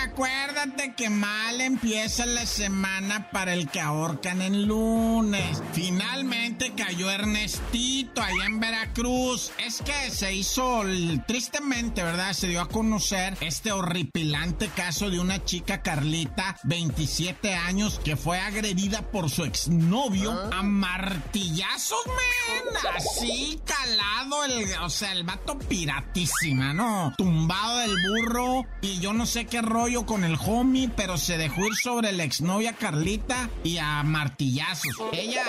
acuérdate 0.08 0.94
que 0.96 1.10
mal 1.10 1.60
empieza 1.62 2.26
la 2.26 2.46
semana 2.46 3.30
para 3.32 3.54
el 3.54 3.70
que 3.70 3.82
ahorcan 3.82 4.42
en 4.42 4.68
lunes. 4.68 5.62
Finalmente 5.74 6.74
cayó 6.76 7.12
Ernestito 7.12 8.22
allá 8.22 8.46
en 8.46 8.60
Veracruz. 8.60 9.52
Es 9.58 9.82
que 9.82 10.10
se 10.12 10.34
hizo 10.34 10.84
tristemente, 11.28 12.04
¿verdad? 12.04 12.34
Se 12.34 12.48
dio 12.48 12.62
a 12.62 12.70
conocer 12.70 13.38
este 13.42 13.72
horripilante 13.72 14.70
caso 14.70 15.10
de 15.10 15.20
una 15.20 15.44
chica 15.44 15.82
Carlita, 15.82 16.58
27 16.64 17.56
años, 17.56 18.00
que 18.04 18.16
fue 18.16 18.40
agredida 18.40 19.02
por 19.02 19.30
su 19.30 19.44
exnovio 19.44 20.32
a 20.54 20.64
martillazos, 20.64 22.00
men. 22.08 22.96
Así 22.96 23.60
calado 23.66 24.46
el, 24.46 24.74
o 24.84 24.90
sea, 24.90 25.12
el 25.12 25.24
vato 25.24 25.60
piratísima, 25.60 26.74
¿no? 26.74 27.14
Tumbado 27.18 27.78
del 27.78 27.96
burro 28.10 28.66
y 28.82 29.00
yo 29.00 29.14
no 29.14 29.26
sé 29.26 29.46
qué 29.46 29.62
rollo 29.62 29.97
con 30.06 30.24
el 30.24 30.38
homie, 30.46 30.90
pero 30.90 31.18
se 31.18 31.38
dejó 31.38 31.66
ir 31.66 31.76
sobre 31.76 32.12
la 32.12 32.24
exnovia 32.24 32.74
Carlita 32.74 33.50
y 33.64 33.78
a 33.78 34.04
martillazos. 34.04 34.96
Ella 35.12 35.44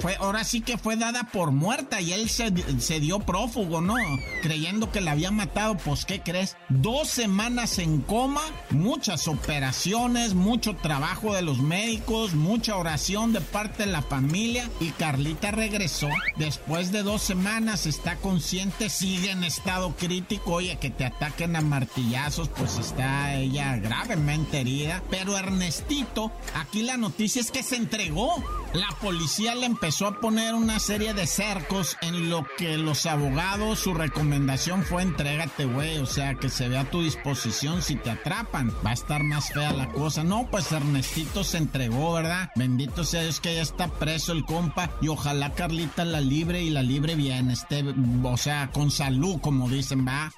fue, 0.00 0.16
ahora 0.16 0.44
sí 0.44 0.60
que 0.60 0.78
fue 0.78 0.96
dada 0.96 1.28
por 1.32 1.52
muerta 1.52 2.00
y 2.00 2.12
él 2.12 2.28
se, 2.28 2.52
se 2.80 3.00
dio 3.00 3.20
prófugo, 3.20 3.80
¿no? 3.80 3.94
Creyendo 4.42 4.90
que 4.90 5.00
la 5.00 5.12
había 5.12 5.30
matado, 5.30 5.76
pues 5.76 6.04
¿qué 6.04 6.20
crees? 6.20 6.56
Dos 6.68 7.08
semanas 7.08 7.78
en 7.78 8.00
coma, 8.00 8.42
muchas 8.70 9.28
operaciones, 9.28 10.34
mucho 10.34 10.74
trabajo 10.76 11.34
de 11.34 11.42
los 11.42 11.58
médicos, 11.58 12.34
mucha 12.34 12.76
oración 12.76 13.32
de 13.32 13.40
parte 13.40 13.84
de 13.84 13.92
la 13.92 14.02
familia 14.02 14.68
y 14.80 14.90
Carlita 14.90 15.50
regresó. 15.50 16.08
Después 16.36 16.92
de 16.92 17.02
dos 17.02 17.22
semanas 17.22 17.86
está 17.86 18.16
consciente, 18.16 18.88
sigue 18.88 19.30
en 19.30 19.44
estado 19.44 19.94
crítico, 19.96 20.54
oye, 20.54 20.78
que 20.78 20.90
te 20.90 21.04
ataquen 21.04 21.56
a 21.56 21.60
martillazos, 21.60 22.48
pues 22.48 22.78
está 22.78 23.34
ella 23.34 23.81
gravemente 23.82 24.60
herida, 24.60 25.02
pero 25.10 25.36
Ernestito, 25.36 26.32
aquí 26.54 26.82
la 26.82 26.96
noticia 26.96 27.40
es 27.40 27.50
que 27.50 27.62
se 27.62 27.76
entregó. 27.76 28.42
La 28.72 28.88
policía 29.02 29.54
le 29.54 29.66
empezó 29.66 30.06
a 30.06 30.18
poner 30.18 30.54
una 30.54 30.78
serie 30.78 31.12
de 31.12 31.26
cercos 31.26 31.98
en 32.00 32.30
lo 32.30 32.46
que 32.56 32.78
los 32.78 33.04
abogados, 33.04 33.80
su 33.80 33.92
recomendación 33.92 34.82
fue 34.82 35.02
entrégate, 35.02 35.66
güey, 35.66 35.98
o 35.98 36.06
sea, 36.06 36.36
que 36.36 36.48
se 36.48 36.68
vea 36.68 36.80
a 36.80 36.90
tu 36.90 37.02
disposición 37.02 37.82
si 37.82 37.96
te 37.96 38.10
atrapan. 38.10 38.72
Va 38.84 38.90
a 38.90 38.94
estar 38.94 39.22
más 39.24 39.52
fea 39.52 39.72
la 39.72 39.88
cosa. 39.90 40.24
No, 40.24 40.48
pues 40.50 40.72
Ernestito 40.72 41.44
se 41.44 41.58
entregó, 41.58 42.14
¿verdad? 42.14 42.50
Bendito 42.56 43.04
sea 43.04 43.22
Dios 43.22 43.40
que 43.40 43.54
ya 43.54 43.62
está 43.62 43.88
preso 43.88 44.32
el 44.32 44.46
compa 44.46 44.90
y 45.02 45.08
ojalá 45.08 45.52
Carlita 45.52 46.06
la 46.06 46.22
libre 46.22 46.62
y 46.62 46.70
la 46.70 46.82
libre 46.82 47.14
bien, 47.14 47.50
esté, 47.50 47.84
o 48.22 48.36
sea, 48.38 48.70
con 48.72 48.90
salud, 48.90 49.38
como 49.40 49.68
dicen, 49.68 50.06
va. 50.06 50.32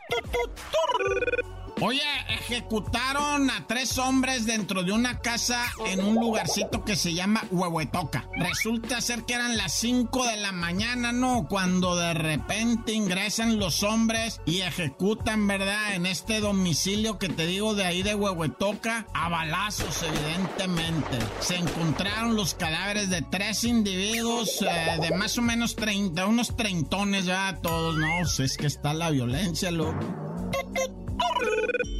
Oye, 1.81 2.01
ejecutaron 2.29 3.51
a 3.51 3.67
tres 3.67 3.99
hombres 3.99 4.47
dentro 4.47 4.85
de 4.85 4.93
una 4.93 5.19
casa 5.19 5.61
en 5.87 6.05
un 6.05 6.15
lugarcito 6.15 6.85
que 6.85 6.95
se 6.95 7.15
llama 7.15 7.45
Huehuetoca. 7.51 8.29
Resulta 8.37 9.01
ser 9.01 9.25
que 9.25 9.35
eran 9.35 9.57
las 9.57 9.73
5 9.75 10.25
de 10.27 10.37
la 10.37 10.53
mañana, 10.53 11.11
¿no? 11.11 11.47
Cuando 11.49 11.97
de 11.97 12.15
repente 12.15 12.93
ingresan 12.93 13.59
los 13.59 13.83
hombres 13.83 14.41
y 14.47 14.61
ejecutan, 14.61 15.47
¿verdad? 15.47 15.95
En 15.95 16.07
este 16.07 16.41
domicilio 16.41 17.19
que 17.19 17.29
te 17.29 17.47
digo 17.47 17.75
de 17.75 17.85
ahí 17.85 18.03
de 18.03 18.15
Huehuetoca, 18.15 19.07
a 19.13 19.29
balazos, 19.29 20.03
evidentemente. 20.03 21.19
Se 21.41 21.57
encontraron 21.57 22.37
los 22.37 22.55
cadáveres 22.55 23.11
de 23.11 23.23
tres 23.23 23.65
individuos 23.65 24.63
eh, 24.63 24.99
de 25.01 25.11
más 25.17 25.37
o 25.39 25.43
menos 25.43 25.75
30, 25.75 26.25
unos 26.27 26.57
treintones 26.57 27.25
ya 27.25 27.59
todos, 27.61 27.97
¿no? 27.97 28.23
Es 28.23 28.57
que 28.57 28.67
está 28.67 28.95
la 28.95 29.11
violencia, 29.11 29.71
loco. 29.71 30.24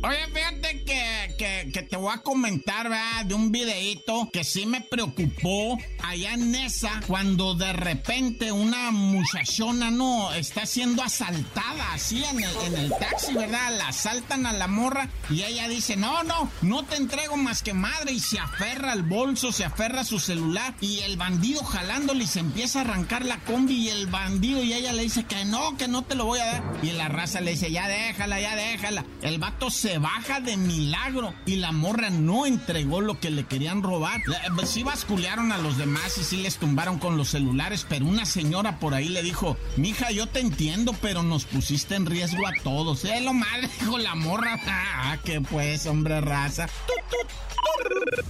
Oye, 0.03 0.19
fíjate 0.35 0.85
que, 0.85 1.71
que, 1.73 1.83
te 1.83 1.97
voy 1.97 2.13
a 2.13 2.19
comentar, 2.19 2.91
¿verdad? 2.91 3.25
De 3.25 3.35
un 3.35 3.51
videito 3.51 4.29
que 4.33 4.45
sí 4.45 4.67
me 4.67 4.83
preocupó 4.83 5.79
allá 6.03 6.35
en 6.35 6.51
Nesa 6.51 7.01
cuando 7.07 7.55
de 7.55 7.73
repente 7.73 8.53
una 8.53 8.91
muchachona, 8.91 9.91
no, 9.91 10.33
está 10.35 10.67
siendo 10.67 11.03
asaltada 11.03 11.93
así 11.95 12.23
en 12.23 12.45
el, 12.45 12.57
en 12.67 12.77
el 12.77 12.91
taxi, 12.91 13.35
¿verdad? 13.35 13.77
La 13.79 13.89
asaltan 13.89 14.45
a 14.45 14.53
la 14.53 14.69
morra 14.69 15.09
y 15.31 15.43
ella 15.43 15.69
dice, 15.69 15.97
no, 15.97 16.23
no, 16.23 16.51
no 16.61 16.85
te 16.85 16.97
entrego 16.97 17.39
más 17.39 17.63
que 17.63 17.73
madre 17.73 18.13
y 18.13 18.21
se 18.21 18.39
aferra 18.39 18.93
al 18.93 19.05
bolso, 19.05 19.53
se 19.53 19.65
aferra 19.65 20.03
a 20.03 20.05
su 20.05 20.21
celular 20.21 20.75
y 20.83 21.01
el 21.01 21.17
bandido 21.17 21.65
jalándole 21.65 22.25
y 22.25 22.27
se 22.29 22.41
empieza 22.41 22.81
a 22.81 22.83
arrancar 22.83 23.25
la 23.25 23.39
combi 23.39 23.75
y 23.75 23.89
el 23.89 24.07
bandido 24.07 24.63
y 24.63 24.75
ella 24.75 24.93
le 24.93 25.03
dice 25.03 25.25
que 25.25 25.47
no, 25.47 25.79
que 25.79 25.89
no 25.89 26.03
te 26.03 26.15
lo 26.15 26.27
voy 26.27 26.41
a 26.41 26.45
dar 26.45 26.63
y 26.83 26.91
la 26.93 27.09
raza 27.09 27.41
le 27.41 27.53
dice, 27.53 27.71
ya 27.71 27.89
déjala, 27.89 28.39
ya 28.41 28.55
déjala. 28.55 29.04
El 29.23 29.39
vato 29.39 29.71
se 29.71 29.97
baja 29.99 30.41
de 30.41 30.57
milagro 30.57 31.33
y 31.47 31.57
la 31.57 31.73
morra 31.73 32.11
no 32.11 32.45
entregó 32.45 33.01
lo 33.01 33.21
que 33.21 33.31
le 33.31 33.45
querían 33.45 33.83
robar. 33.83 34.23
Pues 34.55 34.69
sí 34.69 34.83
basculearon 34.83 35.51
a 35.51 35.59
los 35.59 35.79
demás 35.79 36.19
y 36.19 36.25
sí 36.25 36.37
les 36.37 36.59
tumbaron 36.59 36.99
con 36.99 37.17
los 37.17 37.29
celulares, 37.29 37.87
pero 37.89 38.05
una 38.05 38.27
señora 38.27 38.79
por 38.79 38.93
ahí 38.93 39.09
le 39.09 39.23
dijo, 39.23 39.57
mija, 39.77 40.11
yo 40.11 40.27
te 40.27 40.41
entiendo, 40.41 40.95
pero 41.01 41.23
nos 41.23 41.45
pusiste 41.47 41.95
en 41.95 42.05
riesgo 42.05 42.47
a 42.47 42.53
todos. 42.63 43.05
Eh, 43.07 43.23
lo 43.23 43.33
mal, 43.33 43.63
dijo 43.81 43.99
la 43.99 44.15
morra. 44.15 44.61
Ah, 45.07 45.19
que 45.23 45.41
pues, 45.41 45.87
hombre 45.87 46.21
raza. 46.21 46.67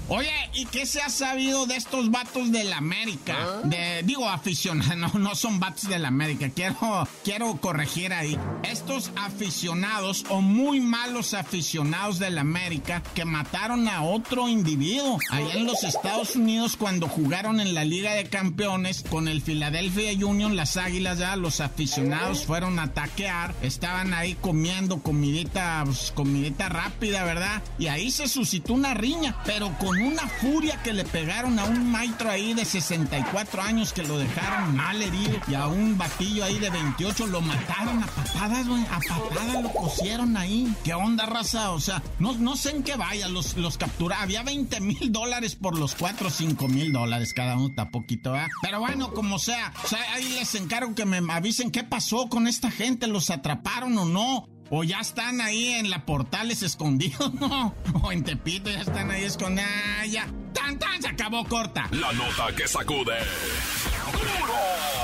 Oye, 0.09 0.31
¿y 0.53 0.67
qué 0.67 0.87
se 0.87 1.01
ha 1.01 1.09
sabido 1.09 1.67
de 1.67 1.77
estos 1.77 2.11
vatos 2.11 2.53
de 2.53 2.65
la 2.65 2.77
América? 2.77 3.37
¿Ah? 3.39 3.61
De, 3.65 4.03
digo, 4.05 4.29
aficionados, 4.29 4.97
no, 5.15 5.19
no 5.19 5.35
son 5.35 5.59
vatos 5.59 5.89
de 5.89 5.99
la 5.99 6.09
América. 6.09 6.51
Quiero, 6.51 7.09
quiero 7.25 7.57
corregir 7.57 8.13
ahí. 8.13 8.39
Estos 8.63 9.11
aficionados 9.17 10.25
o 10.29 10.41
muy 10.41 10.81
malos 10.81 11.35
aficionados 11.35 12.19
de 12.19 12.31
la 12.31 12.43
América 12.43 13.03
que 13.15 13.25
mataron 13.25 13.89
a 13.89 14.03
otro 14.03 14.49
individuo 14.49 15.19
allá 15.31 15.55
en 15.55 15.65
los 15.65 15.85
Estados 15.85 16.37
Unidos 16.37 16.77
cuando 16.77 17.09
jugaron 17.09 17.61
en 17.61 17.75
la 17.75 17.85
Liga 17.85 18.13
de 18.13 18.27
Campeones 18.27 19.05
con 19.09 19.27
el 19.27 19.41
Philadelphia 19.41 20.13
Union, 20.27 20.57
las 20.57 20.77
Águilas 20.77 21.19
ya, 21.19 21.37
los 21.37 21.61
aficionados 21.61 22.45
fueron 22.45 22.79
a 22.79 22.93
taquear, 22.93 23.55
estaban 23.63 24.13
ahí 24.13 24.35
comiendo 24.35 25.03
comidita, 25.03 25.83
pues, 25.85 26.13
comidita 26.13 26.69
rápida, 26.69 27.25
¿verdad? 27.25 27.63
Y 27.79 27.87
ahí 27.87 28.11
se 28.11 28.29
suscitó 28.29 28.75
una 28.75 28.95
riña, 28.95 29.24
pero 29.45 29.77
con 29.79 29.97
una 30.01 30.27
furia 30.27 30.81
que 30.83 30.93
le 30.93 31.05
pegaron 31.05 31.59
a 31.59 31.65
un 31.65 31.91
maestro 31.91 32.31
ahí 32.31 32.55
de 32.55 32.65
64 32.65 33.63
años 33.63 33.93
que 33.93 34.03
lo 34.03 34.19
dejaron 34.19 34.77
mal 34.77 35.01
herido 35.01 35.39
y 35.49 35.55
a 35.55 35.67
un 35.67 35.97
batillo 35.97 36.45
ahí 36.45 36.59
de 36.59 36.71
28 36.71 37.27
lo 37.27 37.41
mataron 37.41 38.03
a 38.03 38.07
patadas, 38.07 38.67
güey, 38.67 38.83
a 38.85 38.99
patadas 39.01 39.63
lo 39.63 39.71
cosieron 39.73 40.37
ahí. 40.37 40.75
¿Qué 40.85 40.95
onda, 40.95 41.27
raza? 41.27 41.71
O 41.71 41.81
sea, 41.81 42.03
no, 42.19 42.33
no 42.35 42.57
sé 42.57 42.71
en 42.71 42.83
qué 42.83 42.97
vaya, 42.97 43.29
los, 43.29 43.57
los 43.57 43.79
captura. 43.79 44.23
Había 44.23 44.43
20 44.43 44.81
mil 44.81 45.13
dólares 45.13 45.55
por 45.55 45.79
los 45.79 45.95
4 45.95 46.29
o 46.29 46.31
5 46.31 46.69
mil 46.69 46.93
dólares 46.93 47.33
cada 47.35 47.57
uno, 47.57 47.69
está 47.69 47.91
poquito, 47.91 48.33
¿verdad? 48.33 48.49
Pero 48.63 48.81
bueno, 48.81 49.13
como 49.13 49.39
sea, 49.39 49.73
o 49.85 49.89
sea, 49.89 50.01
ahí 50.15 50.29
les 50.39 50.55
encargo 50.55 50.95
que 50.95 51.05
me 51.05 51.21
avisen 51.33 51.71
qué 51.71 51.85
pasó 51.85 52.29
con 52.29 52.47
esta 52.47 52.71
gente, 52.71 53.07
los 53.07 53.31
atraparon 53.31 53.97
o 53.99 54.05
no. 54.05 54.49
O 54.71 54.83
ya 54.83 55.01
están 55.01 55.41
ahí 55.41 55.69
en 55.75 55.91
la 55.91 56.05
Portales 56.07 56.63
escondidos, 56.63 57.33
¿no? 57.41 57.75
O 58.03 58.13
en 58.13 58.25
Tepito 58.25 58.71
ya 58.71 58.81
están 58.81 59.11
ahí 59.11 59.25
escondidos. 59.25 59.69
Ah, 59.73 60.07
ya. 60.07 60.27
¡Tan, 60.53 60.79
tan! 60.79 61.03
Se 61.03 61.09
acabó 61.09 61.45
corta. 61.45 61.89
La 61.93 62.13
nota 62.13 62.55
que 62.57 62.67
sacude. 62.67 63.19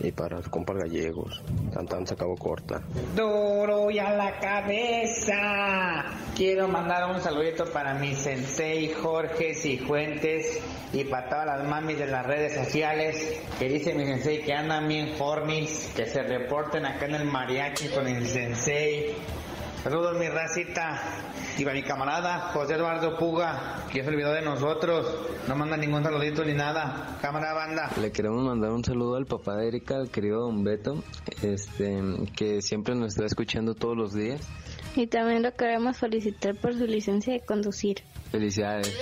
y 0.00 0.12
para 0.12 0.38
el 0.38 0.48
compa 0.50 0.74
gallegos. 0.74 1.42
Tan 1.72 2.06
se 2.06 2.14
acabó 2.14 2.36
corta. 2.36 2.82
Duro 3.14 3.90
y 3.90 3.98
a 3.98 4.10
la 4.10 4.38
cabeza. 4.38 6.04
Quiero 6.36 6.68
mandar 6.68 7.10
un 7.10 7.20
saludito 7.20 7.64
para 7.66 7.94
mi 7.94 8.14
sensei 8.14 8.92
Jorge 8.92 9.54
Cifuentes 9.54 10.60
y 10.92 11.04
para 11.04 11.28
todas 11.28 11.46
las 11.46 11.68
mamis 11.68 11.98
de 11.98 12.06
las 12.06 12.26
redes 12.26 12.54
sociales 12.54 13.40
que 13.58 13.68
dice 13.68 13.94
mi 13.94 14.04
sensei 14.04 14.42
que 14.42 14.52
andan 14.52 14.86
bien 14.88 15.14
hornis, 15.18 15.90
que 15.94 16.06
se 16.06 16.22
reporten 16.22 16.86
acá 16.86 17.06
en 17.06 17.14
el 17.16 17.24
mariachi 17.24 17.88
con 17.88 18.06
el 18.06 18.26
sensei 18.26 19.16
Saludos 19.88 20.18
mi 20.18 20.28
racita 20.28 21.00
y 21.56 21.64
para 21.64 21.74
mi 21.74 21.82
camarada 21.82 22.50
José 22.52 22.74
Eduardo 22.74 23.16
Puga, 23.16 23.86
que 23.90 24.02
se 24.02 24.10
olvidó 24.10 24.34
de 24.34 24.42
nosotros, 24.42 25.06
no 25.48 25.56
manda 25.56 25.78
ningún 25.78 26.02
saludito 26.02 26.44
ni 26.44 26.52
nada. 26.52 27.16
Cámara 27.22 27.54
banda. 27.54 27.90
Le 27.98 28.12
queremos 28.12 28.44
mandar 28.44 28.70
un 28.70 28.84
saludo 28.84 29.16
al 29.16 29.24
papá 29.24 29.56
de 29.56 29.68
Erika, 29.68 29.96
al 29.96 30.10
querido 30.10 30.40
Don 30.40 30.62
Beto, 30.62 31.02
este, 31.40 32.02
que 32.36 32.60
siempre 32.60 32.94
nos 32.96 33.14
está 33.14 33.24
escuchando 33.24 33.74
todos 33.74 33.96
los 33.96 34.12
días. 34.12 34.46
Y 34.98 35.06
también 35.06 35.44
lo 35.44 35.54
queremos 35.54 35.96
felicitar 35.96 36.56
por 36.56 36.76
su 36.76 36.84
licencia 36.84 37.32
de 37.32 37.40
conducir. 37.40 37.98
Felicidades. 38.32 38.92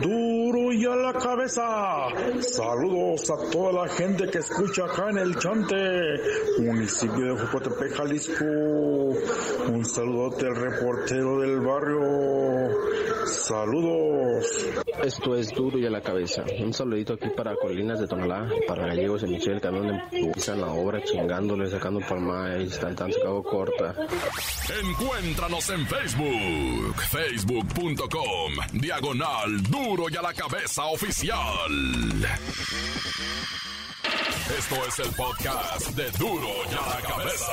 Duro 0.00 0.72
y 0.72 0.86
a 0.86 0.96
la 0.96 1.12
cabeza. 1.12 2.06
Saludos 2.40 3.30
a 3.30 3.50
toda 3.50 3.84
la 3.84 3.88
gente 3.92 4.26
que 4.30 4.38
escucha 4.38 4.86
acá 4.86 5.10
en 5.10 5.18
el 5.18 5.36
Chante, 5.36 5.76
municipio 6.58 7.34
de 7.34 7.40
Jocotepec, 7.42 7.96
Jalisco. 7.96 8.44
Un 9.68 9.84
saludote 9.84 10.46
al 10.46 10.56
reportero 10.56 11.40
del 11.40 11.60
barrio. 11.60 13.05
Saludos. 13.26 14.46
Esto 15.02 15.36
es 15.36 15.52
duro 15.52 15.78
y 15.78 15.86
a 15.86 15.90
la 15.90 16.00
cabeza. 16.00 16.44
Un 16.60 16.72
saludito 16.72 17.14
aquí 17.14 17.28
para 17.36 17.56
Colinas 17.56 17.98
de 17.98 18.06
Tonalá, 18.06 18.48
para 18.68 18.86
Gallegos 18.86 19.22
de 19.22 19.28
Michel, 19.28 19.60
que 19.60 19.66
andan 19.68 20.00
en 20.12 20.60
la 20.60 20.68
obra 20.68 21.02
chingándole, 21.02 21.68
sacando 21.68 22.00
palma 22.00 22.56
y 22.58 22.64
están 22.68 22.94
tan 22.94 23.12
sacado 23.12 23.42
corta. 23.42 23.94
Encuéntranos 24.80 25.70
en 25.70 25.86
Facebook, 25.86 27.02
facebook.com, 27.10 28.52
diagonal 28.74 29.62
duro 29.70 30.04
y 30.08 30.16
a 30.16 30.22
la 30.22 30.32
cabeza 30.32 30.84
oficial. 30.86 31.36
Esto 34.56 34.76
es 34.86 34.98
el 35.00 35.12
podcast 35.14 35.88
de 35.90 36.10
duro 36.12 36.48
y 36.70 36.74
a 36.74 36.94
la 36.94 37.02
cabeza. 37.02 37.52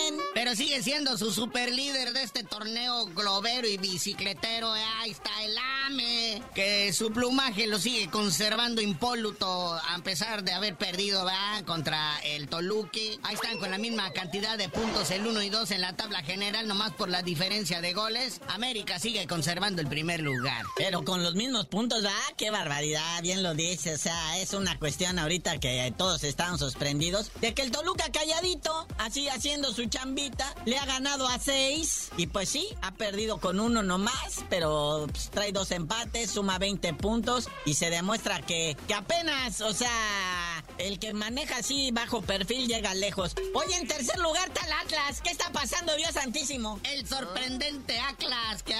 Pero 0.43 0.55
sigue 0.55 0.81
siendo 0.81 1.19
su 1.19 1.31
super 1.31 1.71
líder 1.71 2.13
de 2.13 2.23
este 2.23 2.43
torneo 2.43 3.05
globero 3.13 3.67
y 3.67 3.77
bicicletero. 3.77 4.73
Ahí 4.73 5.11
está 5.11 5.29
el 5.43 5.55
AME, 5.85 6.41
que 6.55 6.91
su 6.93 7.11
plumaje 7.11 7.67
lo 7.67 7.77
sigue 7.77 8.09
conservando 8.09 8.81
impoluto 8.81 9.75
a 9.75 9.99
pesar 10.03 10.43
de 10.43 10.51
haber 10.51 10.75
perdido 10.75 11.23
¿va? 11.25 11.61
contra 11.67 12.19
el 12.23 12.47
Toluque. 12.47 13.19
Ahí 13.21 13.35
están 13.35 13.59
con 13.59 13.69
la 13.69 13.77
misma 13.77 14.11
cantidad 14.13 14.57
de 14.57 14.67
puntos 14.67 15.11
el 15.11 15.27
1 15.27 15.43
y 15.43 15.49
2 15.51 15.69
en 15.69 15.81
la 15.81 15.95
tabla 15.95 16.23
general, 16.23 16.67
nomás 16.67 16.93
por 16.93 17.09
la 17.09 17.21
diferencia 17.21 17.79
de 17.79 17.93
goles. 17.93 18.41
América 18.47 18.97
sigue 18.97 19.27
conservando 19.27 19.79
el 19.79 19.89
primer 19.89 20.21
lugar. 20.21 20.65
Pero 20.75 21.05
con 21.05 21.21
los 21.21 21.35
mismos 21.35 21.67
puntos, 21.67 22.03
¿va? 22.03 22.17
Qué 22.35 22.49
barbaridad, 22.49 23.21
bien 23.21 23.43
lo 23.43 23.53
dice. 23.53 23.93
O 23.93 23.99
sea, 23.99 24.39
es 24.39 24.55
una 24.55 24.79
cuestión 24.79 25.19
ahorita 25.19 25.59
que 25.59 25.93
todos 25.95 26.23
estaban 26.23 26.57
sorprendidos 26.57 27.29
de 27.41 27.53
que 27.53 27.61
el 27.61 27.69
Toluca 27.69 28.11
calladito, 28.11 28.87
así 28.97 29.29
haciendo 29.29 29.71
su 29.71 29.87
le 30.65 30.77
ha 30.77 30.85
ganado 30.85 31.27
a 31.27 31.39
seis 31.39 32.09
y 32.17 32.27
pues 32.27 32.49
sí, 32.49 32.67
ha 32.81 32.91
perdido 32.91 33.39
con 33.39 33.59
uno 33.59 33.83
nomás, 33.83 34.45
pero 34.49 35.07
pues, 35.11 35.29
trae 35.29 35.51
dos 35.51 35.71
empates, 35.71 36.31
suma 36.31 36.57
20 36.57 36.93
puntos 36.95 37.49
y 37.65 37.73
se 37.75 37.89
demuestra 37.89 38.41
que, 38.41 38.77
que 38.87 38.93
apenas, 38.93 39.61
o 39.61 39.73
sea, 39.73 40.63
el 40.77 40.99
que 40.99 41.13
maneja 41.13 41.57
así 41.57 41.91
bajo 41.91 42.21
perfil 42.21 42.67
llega 42.67 42.93
lejos. 42.93 43.35
Oye, 43.53 43.75
en 43.75 43.87
tercer 43.87 44.19
lugar 44.19 44.47
está 44.47 44.65
el 44.65 44.73
Atlas. 44.73 45.21
¿Qué 45.21 45.29
está 45.29 45.51
pasando, 45.51 45.95
Dios 45.95 46.11
Santísimo? 46.11 46.79
El 46.83 47.07
sorprendente 47.07 47.99
Atlas 47.99 48.63
que 48.63 48.75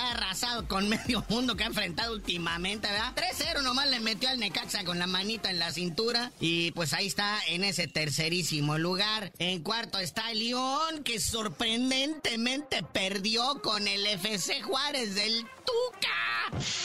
con 0.67 0.89
medio 0.89 1.23
mundo 1.29 1.55
que 1.55 1.63
ha 1.63 1.67
enfrentado 1.67 2.13
últimamente, 2.13 2.87
¿verdad? 2.87 3.13
3-0 3.15 3.63
nomás 3.63 3.89
le 3.89 3.99
metió 3.99 4.29
al 4.29 4.39
Necaxa 4.39 4.83
con 4.83 4.99
la 4.99 5.07
manita 5.07 5.49
en 5.49 5.59
la 5.59 5.71
cintura 5.71 6.31
y 6.39 6.71
pues 6.71 6.93
ahí 6.93 7.07
está 7.07 7.39
en 7.47 7.63
ese 7.63 7.87
tercerísimo 7.87 8.77
lugar. 8.77 9.31
En 9.39 9.63
cuarto 9.63 9.99
está 9.99 10.31
el 10.31 10.39
León 10.39 11.03
que 11.03 11.19
sorprendentemente 11.19 12.83
perdió 12.83 13.61
con 13.61 13.87
el 13.87 14.05
FC 14.05 14.61
Juárez 14.61 15.15
del 15.15 15.45
Tuca. 15.71 16.31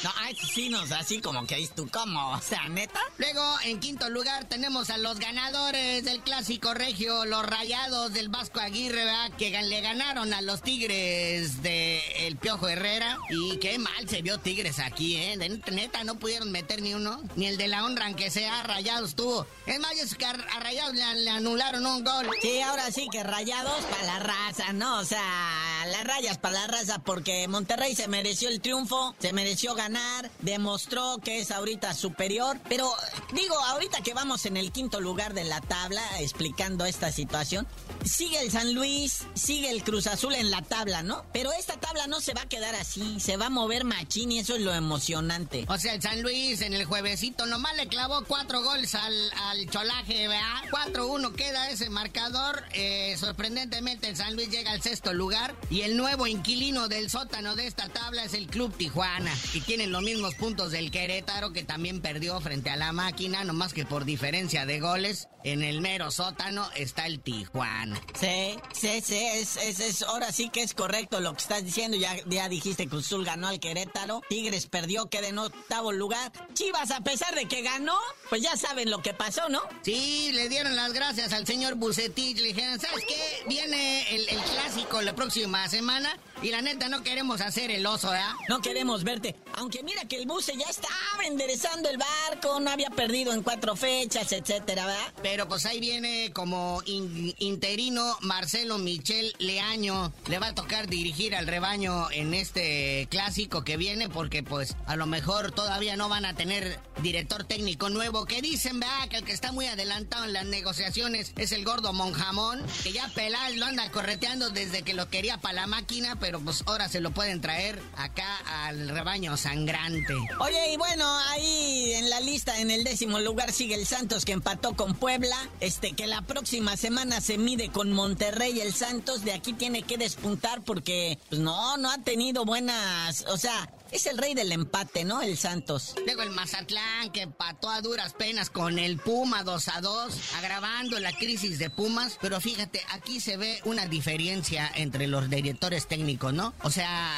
No, 0.04 0.12
ay, 0.18 0.36
sí, 0.54 0.68
nos 0.68 0.92
así 0.92 1.20
como 1.20 1.46
que 1.46 1.60
es 1.60 1.74
tú, 1.74 1.88
¿cómo? 1.90 2.32
O 2.32 2.40
sea, 2.40 2.68
neta. 2.68 3.00
Luego, 3.18 3.42
en 3.64 3.80
quinto 3.80 4.08
lugar, 4.08 4.44
tenemos 4.44 4.90
a 4.90 4.98
los 4.98 5.18
ganadores 5.18 6.04
del 6.04 6.20
clásico 6.20 6.74
regio, 6.74 7.24
los 7.24 7.44
rayados 7.44 8.12
del 8.12 8.28
Vasco 8.28 8.60
Aguirre, 8.60 9.04
¿verdad? 9.04 9.32
que 9.36 9.50
le 9.50 9.80
ganaron 9.80 10.32
a 10.32 10.42
los 10.42 10.62
Tigres 10.62 11.62
de 11.62 12.00
El 12.26 12.36
Piojo 12.36 12.68
Herrera. 12.68 13.18
Y 13.30 13.56
qué 13.58 13.78
mal 13.78 14.08
se 14.08 14.22
vio 14.22 14.38
Tigres 14.38 14.78
aquí, 14.78 15.16
¿eh? 15.16 15.36
De 15.36 15.48
neta, 15.72 16.04
no 16.04 16.16
pudieron 16.16 16.52
meter 16.52 16.82
ni 16.82 16.94
uno. 16.94 17.20
Ni 17.34 17.46
el 17.46 17.56
de 17.56 17.68
la 17.68 17.84
honra, 17.84 18.06
aunque 18.06 18.30
sea 18.30 18.62
rayados 18.62 19.14
tuvo. 19.14 19.46
Es 19.66 19.80
más, 19.80 19.92
es 19.92 20.14
que 20.14 20.26
a, 20.26 20.32
rayados 20.32 20.94
le, 20.94 21.30
anularon 21.30 21.84
un 21.84 22.04
gol. 22.04 22.30
Sí, 22.40 22.60
ahora 22.60 22.90
sí 22.92 23.08
que 23.10 23.22
rayados 23.22 23.84
para 23.86 24.04
la 24.04 24.18
raza, 24.20 24.72
¿no? 24.72 24.98
O 24.98 25.04
sea, 25.04 25.84
las 25.86 26.04
rayas 26.04 26.38
para 26.38 26.60
la 26.60 26.66
raza 26.66 26.98
porque 27.00 27.48
Monterrey 27.48 27.94
se 27.94 28.08
mereció 28.08 28.48
el 28.48 28.60
triunfo, 28.60 28.75
se 29.18 29.32
mereció 29.32 29.74
ganar, 29.74 30.30
demostró 30.40 31.18
que 31.24 31.40
es 31.40 31.50
ahorita 31.50 31.94
superior. 31.94 32.58
Pero 32.68 32.92
digo, 33.32 33.58
ahorita 33.58 34.02
que 34.02 34.12
vamos 34.12 34.44
en 34.44 34.56
el 34.56 34.70
quinto 34.70 35.00
lugar 35.00 35.32
de 35.34 35.44
la 35.44 35.60
tabla 35.60 36.02
explicando 36.20 36.84
esta 36.84 37.10
situación, 37.10 37.66
sigue 38.04 38.40
el 38.40 38.50
San 38.50 38.74
Luis, 38.74 39.24
sigue 39.34 39.70
el 39.70 39.82
Cruz 39.82 40.06
Azul 40.06 40.34
en 40.34 40.50
la 40.50 40.62
tabla, 40.62 41.02
¿no? 41.02 41.24
Pero 41.32 41.52
esta 41.52 41.78
tabla 41.78 42.06
no 42.06 42.20
se 42.20 42.34
va 42.34 42.42
a 42.42 42.48
quedar 42.48 42.74
así, 42.74 43.18
se 43.18 43.36
va 43.36 43.46
a 43.46 43.50
mover 43.50 43.84
machín 43.84 44.30
y 44.32 44.40
eso 44.40 44.56
es 44.56 44.60
lo 44.60 44.74
emocionante. 44.74 45.64
O 45.68 45.78
sea, 45.78 45.94
el 45.94 46.02
San 46.02 46.22
Luis 46.22 46.60
en 46.60 46.74
el 46.74 46.84
juevesito 46.84 47.46
nomás 47.46 47.76
le 47.76 47.88
clavó 47.88 48.24
cuatro 48.26 48.62
goles 48.62 48.94
al, 48.94 49.32
al 49.32 49.70
cholaje, 49.70 50.28
¿verdad? 50.28 50.64
4-1 50.70 51.34
queda 51.34 51.70
ese 51.70 51.88
marcador. 51.88 52.62
Eh, 52.72 53.16
sorprendentemente 53.18 54.08
el 54.08 54.16
San 54.16 54.34
Luis 54.36 54.50
llega 54.50 54.72
al 54.72 54.82
sexto 54.82 55.14
lugar 55.14 55.54
y 55.70 55.82
el 55.82 55.96
nuevo 55.96 56.26
inquilino 56.26 56.88
del 56.88 57.10
sótano 57.10 57.56
de 57.56 57.66
esta 57.66 57.88
tabla 57.88 58.24
es 58.24 58.34
el 58.34 58.48
Club 58.56 58.74
Tijuana. 58.74 59.30
Y 59.52 59.60
tienen 59.60 59.92
los 59.92 60.00
mismos 60.00 60.34
puntos 60.34 60.70
del 60.70 60.90
Querétaro 60.90 61.52
que 61.52 61.62
también 61.62 62.00
perdió 62.00 62.40
frente 62.40 62.70
a 62.70 62.76
la 62.76 62.90
máquina, 62.90 63.44
nomás 63.44 63.74
que 63.74 63.84
por 63.84 64.06
diferencia 64.06 64.64
de 64.64 64.80
goles. 64.80 65.28
En 65.44 65.62
el 65.62 65.82
mero 65.82 66.10
sótano 66.10 66.66
está 66.74 67.06
el 67.06 67.20
Tijuana. 67.20 68.00
Sí, 68.18 68.58
sí, 68.72 69.00
sí, 69.04 69.14
es, 69.14 69.56
es, 69.58 70.02
ahora 70.02 70.32
sí 70.32 70.48
que 70.48 70.62
es 70.62 70.72
correcto 70.72 71.20
lo 71.20 71.34
que 71.34 71.42
estás 71.42 71.64
diciendo. 71.64 71.98
Ya, 71.98 72.16
ya 72.24 72.48
dijiste 72.48 72.86
que 72.86 72.96
Uzul 72.96 73.26
ganó 73.26 73.48
al 73.48 73.60
Querétaro. 73.60 74.22
Tigres 74.28 74.66
perdió, 74.66 75.10
queda 75.10 75.28
en 75.28 75.38
octavo 75.38 75.92
lugar. 75.92 76.32
Chivas, 76.54 76.90
a 76.90 77.02
pesar 77.02 77.34
de 77.34 77.46
que 77.46 77.60
ganó, 77.60 77.96
pues 78.30 78.40
ya 78.40 78.56
saben 78.56 78.90
lo 78.90 79.02
que 79.02 79.12
pasó, 79.12 79.50
¿no? 79.50 79.60
Sí, 79.82 80.30
le 80.32 80.48
dieron 80.48 80.74
las 80.74 80.94
gracias 80.94 81.34
al 81.34 81.46
señor 81.46 81.74
Bucetich. 81.74 82.38
Le 82.38 82.48
dijeron, 82.48 82.80
¿sabes 82.80 83.04
qué? 83.06 83.44
Viene 83.46 84.14
el, 84.14 84.28
el 84.30 84.40
clásico 84.40 85.02
la 85.02 85.14
próxima 85.14 85.68
semana 85.68 86.18
y 86.42 86.50
la 86.50 86.60
neta, 86.60 86.88
no 86.88 87.02
queremos 87.02 87.40
hacer 87.40 87.70
el 87.70 87.86
oso, 87.86 88.14
¿eh? 88.14 88.20
No 88.48 88.60
queremos 88.60 89.04
verte. 89.04 89.36
Aunque 89.54 89.82
mira 89.82 90.04
que 90.04 90.16
el 90.16 90.26
buce 90.26 90.52
ya 90.56 90.66
estaba 90.68 91.24
enderezando 91.26 91.88
el 91.88 91.96
barco, 91.96 92.60
no 92.60 92.70
había 92.70 92.90
perdido 92.90 93.32
en 93.32 93.42
cuatro 93.42 93.74
fechas, 93.74 94.30
etcétera, 94.32 94.86
¿verdad? 94.86 95.12
Pero 95.22 95.48
pues 95.48 95.64
ahí 95.64 95.80
viene 95.80 96.30
como 96.34 96.82
interino 96.86 98.18
Marcelo 98.20 98.78
Michel 98.78 99.32
Leaño. 99.38 100.12
Le 100.28 100.38
va 100.38 100.48
a 100.48 100.54
tocar 100.54 100.88
dirigir 100.88 101.34
al 101.34 101.46
rebaño 101.46 102.10
en 102.10 102.34
este 102.34 103.08
clásico 103.10 103.64
que 103.64 103.76
viene, 103.76 104.08
porque 104.08 104.42
pues 104.42 104.76
a 104.86 104.96
lo 104.96 105.06
mejor 105.06 105.52
todavía 105.52 105.96
no 105.96 106.08
van 106.08 106.26
a 106.26 106.34
tener 106.34 106.78
director 107.02 107.44
técnico 107.44 107.88
nuevo. 107.88 108.26
Que 108.26 108.42
dicen, 108.42 108.78
¿verdad? 108.80 109.08
Que 109.08 109.16
el 109.16 109.24
que 109.24 109.32
está 109.32 109.52
muy 109.52 109.66
adelantado 109.66 110.24
en 110.24 110.34
las 110.34 110.44
negociaciones 110.44 111.32
es 111.36 111.52
el 111.52 111.64
gordo 111.64 111.92
Monjamón, 111.92 112.62
que 112.82 112.92
ya 112.92 113.08
Peláez 113.14 113.56
lo 113.56 113.66
anda 113.66 113.90
correteando 113.90 114.50
desde 114.50 114.82
que 114.82 114.92
lo 114.92 115.08
quería 115.08 115.38
para 115.38 115.54
la 115.54 115.66
máquina, 115.66 116.16
pero 116.20 116.25
pues 116.44 116.62
ahora 116.66 116.88
se 116.88 117.00
lo 117.00 117.10
pueden 117.10 117.40
traer 117.40 117.80
acá 117.96 118.26
al 118.66 118.88
rebaño 118.88 119.36
sangrante. 119.36 120.14
Oye, 120.40 120.72
y 120.72 120.76
bueno, 120.76 121.06
ahí 121.30 121.92
en 121.94 122.10
la 122.10 122.20
lista, 122.20 122.58
en 122.60 122.70
el 122.70 122.84
décimo 122.84 123.18
lugar, 123.18 123.52
sigue 123.52 123.74
el 123.74 123.86
Santos 123.86 124.24
que 124.24 124.32
empató 124.32 124.74
con 124.74 124.94
Puebla. 124.94 125.36
Este, 125.60 125.92
que 125.92 126.06
la 126.06 126.22
próxima 126.22 126.76
semana 126.76 127.20
se 127.20 127.38
mide 127.38 127.70
con 127.70 127.92
Monterrey 127.92 128.60
el 128.60 128.74
Santos. 128.74 129.24
De 129.24 129.32
aquí 129.32 129.52
tiene 129.52 129.82
que 129.82 129.98
despuntar 129.98 130.62
porque, 130.62 131.18
pues 131.28 131.40
no, 131.40 131.76
no 131.76 131.90
ha 131.90 131.98
tenido 131.98 132.44
buenas. 132.44 133.24
O 133.28 133.36
sea, 133.36 133.68
es 133.90 134.06
el 134.06 134.18
rey 134.18 134.34
del 134.34 134.52
empate, 134.52 135.04
¿no? 135.04 135.22
El 135.22 135.36
Santos. 135.36 135.94
Luego 136.04 136.22
el 136.22 136.30
Mazatlán 136.30 137.10
que 137.12 137.22
empató 137.22 137.70
a 137.70 137.80
duras 137.80 138.12
penas 138.14 138.50
con 138.50 138.78
el 138.78 138.98
Puma 138.98 139.42
2 139.42 139.68
a 139.68 139.80
2, 139.80 140.34
agravando 140.36 140.98
la 140.98 141.12
crisis 141.12 141.58
de 141.58 141.70
Pumas. 141.70 142.18
Pero 142.20 142.40
fíjate, 142.40 142.82
aquí 142.90 143.20
se 143.20 143.36
ve 143.36 143.60
una 143.64 143.86
diferencia 143.86 144.70
entre 144.74 145.06
los 145.06 145.30
directores 145.30 145.86
técnicos, 145.86 146.32
¿no? 146.32 146.54
O 146.62 146.70
sea, 146.70 147.12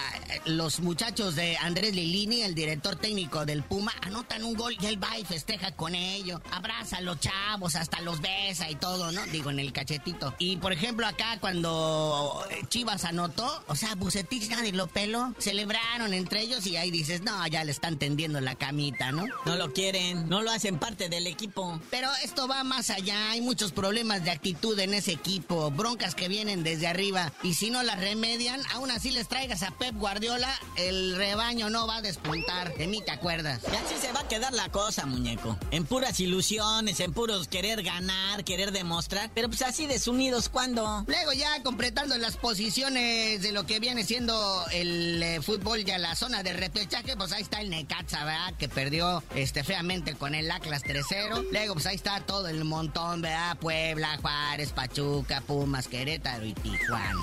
los 0.44 0.80
muchachos 0.80 1.34
de 1.36 1.56
Andrés 1.58 1.94
Lilini, 1.94 2.42
el 2.42 2.54
director 2.54 2.96
técnico 2.96 3.46
del 3.46 3.62
Puma, 3.62 3.92
anotan 4.02 4.44
un 4.44 4.54
gol 4.54 4.76
y 4.80 4.86
él 4.86 5.02
va 5.02 5.18
y 5.18 5.24
festeja 5.24 5.72
con 5.72 5.94
ellos. 5.94 6.40
Abraza 6.52 6.98
a 6.98 7.00
los 7.00 7.20
chavos, 7.20 7.76
hasta 7.76 8.00
los 8.00 8.20
besa 8.20 8.70
y 8.70 8.74
todo, 8.74 9.12
¿no? 9.12 9.24
Digo, 9.26 9.50
en 9.50 9.58
el 9.58 9.72
cachetito. 9.72 10.34
Y 10.38 10.56
por 10.56 10.72
ejemplo, 10.72 11.06
acá 11.06 11.38
cuando 11.40 12.44
Chivas 12.68 13.04
anotó, 13.04 13.64
o 13.66 13.74
sea, 13.74 13.94
Bucetich 13.94 14.48
nadie 14.50 14.72
lo 14.72 14.86
pelo, 14.86 15.34
celebraron 15.38 16.14
entre 16.14 16.42
ellos 16.42 16.57
y 16.66 16.76
ahí 16.76 16.90
dices, 16.90 17.22
no, 17.22 17.46
ya 17.46 17.64
le 17.64 17.72
están 17.72 17.98
tendiendo 17.98 18.40
la 18.40 18.54
camita, 18.54 19.12
¿no? 19.12 19.26
No 19.44 19.56
lo 19.56 19.72
quieren, 19.72 20.28
no 20.28 20.42
lo 20.42 20.50
hacen 20.50 20.78
parte 20.78 21.08
del 21.08 21.26
equipo. 21.26 21.80
Pero 21.90 22.08
esto 22.22 22.48
va 22.48 22.64
más 22.64 22.90
allá, 22.90 23.30
hay 23.30 23.40
muchos 23.40 23.72
problemas 23.72 24.24
de 24.24 24.30
actitud 24.30 24.78
en 24.78 24.94
ese 24.94 25.12
equipo, 25.12 25.70
broncas 25.70 26.14
que 26.14 26.28
vienen 26.28 26.62
desde 26.62 26.86
arriba, 26.86 27.32
y 27.42 27.54
si 27.54 27.70
no 27.70 27.82
las 27.82 27.98
remedian, 28.00 28.60
aún 28.72 28.90
así 28.90 29.10
les 29.10 29.28
traigas 29.28 29.62
a 29.62 29.70
Pep 29.70 29.94
Guardiola, 29.96 30.52
el 30.76 31.16
rebaño 31.16 31.70
no 31.70 31.86
va 31.86 31.96
a 31.96 32.02
despuntar, 32.02 32.74
de 32.76 32.86
mí 32.86 33.02
te 33.04 33.10
acuerdas. 33.10 33.60
Y 33.70 33.76
así 33.76 33.94
se 34.00 34.12
va 34.12 34.20
a 34.20 34.28
quedar 34.28 34.52
la 34.52 34.68
cosa, 34.70 35.06
muñeco, 35.06 35.56
en 35.70 35.84
puras 35.84 36.20
ilusiones, 36.20 37.00
en 37.00 37.12
puros 37.12 37.48
querer 37.48 37.82
ganar, 37.82 38.44
querer 38.44 38.72
demostrar, 38.72 39.30
pero 39.34 39.48
pues 39.48 39.62
así 39.62 39.86
desunidos, 39.86 40.48
¿cuándo? 40.48 41.04
Luego 41.06 41.32
ya 41.32 41.62
completando 41.62 42.16
las 42.18 42.36
posiciones 42.36 43.42
de 43.42 43.52
lo 43.52 43.66
que 43.66 43.80
viene 43.80 44.04
siendo 44.04 44.64
el 44.72 45.22
eh, 45.22 45.42
fútbol 45.42 45.84
ya 45.84 45.98
la 45.98 46.16
zona 46.16 46.42
de 46.42 46.47
repechaje, 46.56 47.16
pues 47.16 47.32
ahí 47.32 47.42
está 47.42 47.60
el 47.60 47.70
Necaxa, 47.70 48.24
¿verdad? 48.24 48.54
Que 48.58 48.68
perdió 48.68 49.22
este, 49.34 49.64
feamente 49.64 50.14
con 50.14 50.34
el 50.34 50.50
Atlas 50.50 50.82
3-0. 50.84 51.46
Luego, 51.52 51.74
pues 51.74 51.86
ahí 51.86 51.96
está 51.96 52.20
todo 52.20 52.48
el 52.48 52.64
montón, 52.64 53.22
¿verdad? 53.22 53.56
Puebla, 53.58 54.18
Juárez, 54.20 54.72
Pachuca, 54.72 55.40
Pumas, 55.40 55.88
Querétaro 55.88 56.44
y 56.44 56.54
Tijuana. 56.54 57.22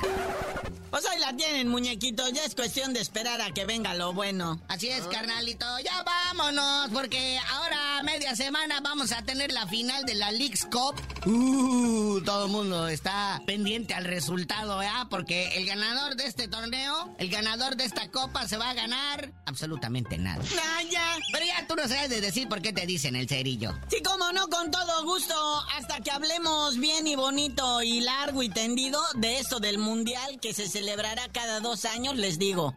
Pues 0.89 1.05
ahí 1.07 1.19
la 1.19 1.35
tienen, 1.35 1.67
muñequito. 1.67 2.29
Ya 2.29 2.45
es 2.45 2.55
cuestión 2.55 2.93
de 2.93 3.01
esperar 3.01 3.41
a 3.41 3.51
que 3.51 3.65
venga 3.65 3.93
lo 3.95 4.13
bueno. 4.13 4.61
Así 4.67 4.87
es, 4.87 5.03
carnalito. 5.07 5.65
Ya 5.79 6.03
vámonos, 6.03 6.89
porque 6.91 7.37
ahora, 7.51 7.94
media 8.05 8.35
semana, 8.35 8.79
vamos 8.81 9.11
a 9.11 9.23
tener 9.23 9.51
la 9.51 9.65
final 9.67 10.05
de 10.05 10.13
la 10.13 10.31
League's 10.31 10.65
Cup. 10.65 10.95
Uh, 11.25 12.21
todo 12.21 12.45
el 12.45 12.51
mundo 12.51 12.87
está 12.87 13.41
pendiente 13.47 13.95
al 13.95 14.05
resultado, 14.05 14.77
¿verdad? 14.77 15.07
Porque 15.09 15.57
el 15.57 15.65
ganador 15.65 16.15
de 16.15 16.27
este 16.27 16.47
torneo, 16.47 17.15
el 17.17 17.29
ganador 17.29 17.75
de 17.75 17.85
esta 17.85 18.09
copa, 18.11 18.47
se 18.47 18.57
va 18.57 18.69
a 18.69 18.73
ganar 18.75 19.33
absolutamente 19.45 20.19
nada. 20.19 20.43
¡Naya! 20.55 21.17
Pero 21.31 21.45
ya 21.45 21.65
tú 21.67 21.75
no 21.75 21.87
sabes 21.87 22.09
de 22.09 22.21
decir 22.21 22.47
por 22.47 22.61
qué 22.61 22.71
te 22.71 22.85
dicen 22.85 23.15
el 23.15 23.27
cerillo. 23.27 23.73
Sí, 23.89 24.03
como 24.03 24.31
no, 24.31 24.47
con 24.49 24.69
todo 24.69 25.03
gusto. 25.03 25.35
Hasta 25.75 25.99
que 26.01 26.11
hablemos 26.11 26.77
bien 26.77 27.07
y 27.07 27.15
bonito 27.15 27.81
y 27.81 28.01
largo 28.01 28.43
y 28.43 28.49
tendido 28.49 29.01
de 29.15 29.39
esto 29.39 29.59
del 29.59 29.79
mundial 29.79 30.39
que 30.39 30.53
se 30.53 30.69
celebrará 30.69 31.27
cada 31.29 31.59
dos 31.59 31.85
años, 31.85 32.15
les 32.15 32.37
digo. 32.37 32.75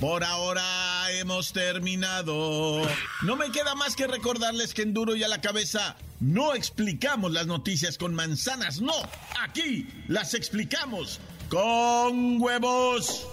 Por 0.00 0.22
ahora 0.22 1.10
hemos 1.10 1.52
terminado. 1.52 2.82
No 3.22 3.36
me 3.36 3.50
queda 3.50 3.74
más 3.74 3.96
que 3.96 4.06
recordarles 4.06 4.72
que 4.72 4.82
en 4.82 4.94
Duro 4.94 5.16
y 5.16 5.24
a 5.24 5.28
la 5.28 5.40
cabeza 5.40 5.96
no 6.20 6.54
explicamos 6.54 7.32
las 7.32 7.46
noticias 7.48 7.98
con 7.98 8.14
manzanas, 8.14 8.80
no. 8.80 8.94
Aquí 9.40 9.88
las 10.06 10.34
explicamos 10.34 11.20
con 11.48 12.40
huevos. 12.40 13.26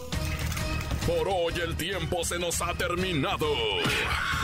Por 1.06 1.28
hoy 1.28 1.54
el 1.64 1.76
tiempo 1.76 2.24
se 2.24 2.40
nos 2.40 2.62
ha 2.62 2.74
terminado. 2.74 3.48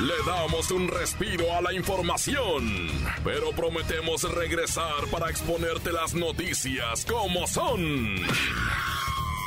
Le 0.01 0.13
damos 0.25 0.69
un 0.71 0.88
respiro 0.88 1.51
a 1.55 1.62
la 1.62 1.73
información, 1.73 2.88
pero 3.23 3.51
prometemos 3.51 4.23
regresar 4.31 5.07
para 5.10 5.29
exponerte 5.29 5.91
las 5.91 6.13
noticias 6.13 7.05
como 7.05 7.47
son. 7.47 8.15